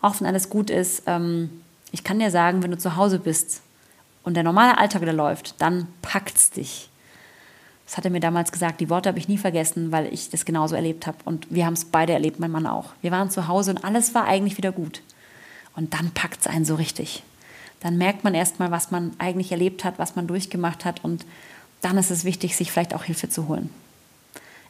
auch 0.00 0.20
wenn 0.20 0.26
alles 0.26 0.50
gut 0.50 0.68
ist, 0.68 1.04
ähm, 1.06 1.48
ich 1.92 2.04
kann 2.04 2.18
dir 2.18 2.30
sagen, 2.30 2.62
wenn 2.62 2.70
du 2.70 2.78
zu 2.78 2.96
Hause 2.96 3.18
bist 3.18 3.62
und 4.24 4.34
der 4.34 4.42
normale 4.42 4.78
Alltag 4.78 5.02
wieder 5.02 5.12
läuft, 5.12 5.60
dann 5.60 5.86
packt's 6.02 6.50
dich. 6.50 6.88
Das 7.92 7.98
hat 7.98 8.06
er 8.06 8.10
mir 8.10 8.20
damals 8.20 8.52
gesagt. 8.52 8.80
Die 8.80 8.88
Worte 8.88 9.10
habe 9.10 9.18
ich 9.18 9.28
nie 9.28 9.36
vergessen, 9.36 9.92
weil 9.92 10.12
ich 10.12 10.30
das 10.30 10.46
genauso 10.46 10.74
erlebt 10.74 11.06
habe. 11.06 11.18
Und 11.26 11.46
wir 11.50 11.66
haben 11.66 11.74
es 11.74 11.84
beide 11.84 12.14
erlebt, 12.14 12.40
mein 12.40 12.50
Mann 12.50 12.66
auch. 12.66 12.94
Wir 13.02 13.10
waren 13.10 13.30
zu 13.30 13.48
Hause 13.48 13.70
und 13.70 13.84
alles 13.84 14.14
war 14.14 14.24
eigentlich 14.24 14.56
wieder 14.56 14.72
gut. 14.72 15.02
Und 15.76 15.92
dann 15.92 16.10
packt 16.10 16.40
es 16.40 16.46
einen 16.46 16.64
so 16.64 16.74
richtig 16.74 17.22
dann 17.82 17.98
merkt 17.98 18.22
man 18.22 18.34
erstmal, 18.34 18.70
was 18.70 18.92
man 18.92 19.12
eigentlich 19.18 19.50
erlebt 19.50 19.82
hat, 19.84 19.98
was 19.98 20.14
man 20.14 20.28
durchgemacht 20.28 20.84
hat 20.84 21.02
und 21.02 21.26
dann 21.80 21.98
ist 21.98 22.12
es 22.12 22.24
wichtig, 22.24 22.56
sich 22.56 22.70
vielleicht 22.70 22.94
auch 22.94 23.02
Hilfe 23.02 23.28
zu 23.28 23.48
holen. 23.48 23.70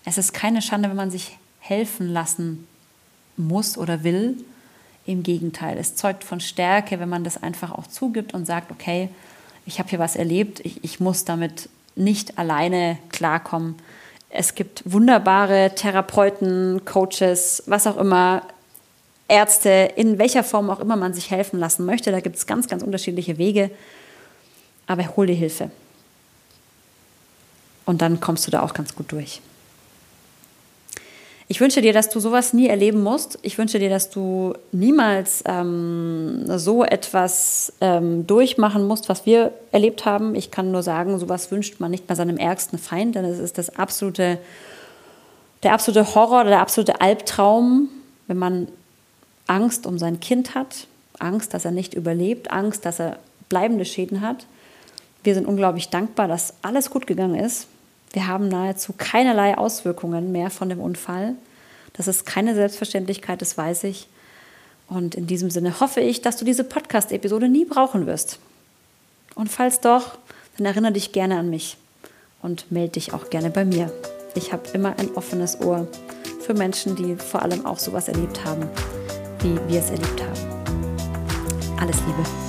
Es 0.07 0.17
ist 0.17 0.33
keine 0.33 0.63
Schande, 0.63 0.89
wenn 0.89 0.97
man 0.97 1.11
sich 1.11 1.39
helfen 1.61 2.09
lassen 2.09 2.67
muss 3.37 3.77
oder 3.77 4.03
will. 4.03 4.43
Im 5.05 5.23
Gegenteil, 5.23 5.77
es 5.77 5.95
zeugt 5.95 6.25
von 6.25 6.41
Stärke, 6.41 7.01
wenn 7.01 7.09
man 7.09 7.23
das 7.23 7.43
einfach 7.43 7.73
auch 7.73 7.87
zugibt 7.87 8.33
und 8.33 8.47
sagt, 8.47 8.71
okay, 8.71 9.11
ich 9.67 9.79
habe 9.79 9.91
hier 9.91 9.99
was 9.99 10.17
erlebt, 10.17 10.61
ich, 10.61 10.83
ich 10.83 10.99
muss 10.99 11.27
damit 11.27 11.69
nicht 11.95 12.39
alleine 12.39 12.99
klarkommen. 13.11 13.77
Es 14.29 14.55
gibt 14.55 14.83
wunderbare 14.85 15.73
Therapeuten, 15.75 16.85
Coaches, 16.85 17.63
was 17.67 17.87
auch 17.87 17.97
immer, 17.97 18.43
Ärzte, 19.29 19.93
in 19.97 20.19
welcher 20.19 20.45
Form 20.45 20.71
auch 20.71 20.81
immer 20.81 20.97
man 20.97 21.15
sich 21.15 21.31
helfen 21.31 21.59
lassen 21.59 21.87
möchte. 21.87 22.11
Da 22.13 22.21
gibt 22.21 22.37
es 22.37 22.47
ganz, 22.47 22.69
ganz 22.69 22.83
unterschiedliche 22.83 23.39
Wege. 23.39 23.71
Aber 24.87 25.05
hol 25.17 25.27
dir 25.27 25.35
Hilfe. 25.35 25.71
Und 27.85 28.03
dann 28.03 28.21
kommst 28.21 28.47
du 28.47 28.51
da 28.51 28.63
auch 28.63 28.75
ganz 28.75 28.95
gut 28.95 29.11
durch. 29.13 29.41
Ich 31.53 31.61
wünsche 31.61 31.83
dir, 31.83 31.93
dass 31.93 32.09
du 32.09 32.19
sowas 32.19 32.55
nie 32.55 32.69
erleben 32.69 33.03
musst. 33.03 33.39
Ich 33.43 33.59
wünsche 33.59 33.79
dir, 33.79 33.91
dass 33.91 34.09
du 34.09 34.55
niemals 34.73 35.45
ähm, 35.47 36.45
so 36.47 36.83
etwas 36.83 37.75
ähm, 37.83 38.27
durchmachen 38.27 38.87
musst, 38.87 39.11
was 39.11 39.27
wir 39.27 39.53
erlebt 39.71 40.07
haben. 40.07 40.35
Ich 40.35 40.51
kann 40.51 40.73
nur 40.73 40.83
sagen, 40.83 41.19
sowas 41.19 41.51
wünscht 41.51 41.79
man 41.79 41.91
nicht 41.91 42.07
bei 42.07 42.15
seinem 42.15 42.39
ärgsten 42.39 42.79
Feind, 42.79 43.17
denn 43.17 43.27
es 43.27 43.39
ist 43.39 43.59
das 43.59 43.77
absolute, 43.77 44.39
der 45.63 45.75
absolute 45.75 46.15
Horror, 46.15 46.45
der 46.45 46.61
absolute 46.61 47.03
Albtraum, 47.03 47.91
wenn 48.29 48.39
man 48.39 48.69
Angst 49.47 49.87
um 49.87 49.99
sein 49.99 50.21
Kind 50.21 50.55
hat, 50.55 50.87
Angst, 51.19 51.53
dass 51.53 51.67
er 51.67 51.71
nicht 51.71 51.93
überlebt, 51.93 52.51
Angst, 52.51 52.87
dass 52.87 52.99
er 52.99 53.19
bleibende 53.51 53.85
Schäden 53.85 54.23
hat. 54.23 54.47
Wir 55.23 55.35
sind 55.35 55.47
unglaublich 55.47 55.91
dankbar, 55.91 56.29
dass 56.29 56.55
alles 56.63 56.89
gut 56.89 57.07
gegangen 57.07 57.35
ist. 57.35 57.67
Wir 58.13 58.27
haben 58.27 58.49
nahezu 58.49 58.93
keinerlei 58.97 59.57
Auswirkungen 59.57 60.33
mehr 60.33 60.51
von 60.51 60.69
dem 60.69 60.81
Unfall. 60.81 61.35
Das 61.95 62.09
ist 62.09 62.27
keine 62.27 62.55
Selbstverständlichkeit, 62.55 63.41
das 63.41 63.57
weiß 63.57 63.85
ich. 63.85 64.09
Und 64.89 65.15
in 65.15 65.27
diesem 65.27 65.51
Sinne 65.51 65.81
hoffe 65.81 66.01
ich, 66.01 66.21
dass 66.21 66.37
du 66.37 66.45
diese 66.45 66.65
Podcast-Episode 66.65 67.49
nie 67.49 67.65
brauchen 67.65 68.07
wirst. 68.07 68.39
Und 69.35 69.51
falls 69.51 69.81
doch, 69.81 70.19
dann 70.57 70.67
erinnere 70.67 70.93
dich 70.93 71.13
gerne 71.13 71.39
an 71.39 71.49
mich 71.49 71.77
und 72.43 72.71
melde 72.71 72.93
dich 72.93 73.15
auch 73.15 73.31
gerne 73.31 73.51
bei 73.51 73.65
mir. 73.65 73.91
Ich 74.35 74.53
habe 74.53 74.65
immer 74.75 74.99
ein 74.99 75.15
offenes 75.15 75.61
Ohr 75.61 75.89
für 76.41 76.55
Menschen, 76.55 76.97
die 76.97 77.17
vor 77.17 77.43
allem 77.43 77.65
auch 77.65 77.79
sowas 77.79 78.09
erlebt 78.09 78.45
haben 78.45 78.69
wie 79.43 79.59
wir 79.69 79.81
es 79.81 79.91
erlebt 79.91 80.23
haben. 80.23 81.81
Alles 81.81 81.97
Liebe. 82.07 82.42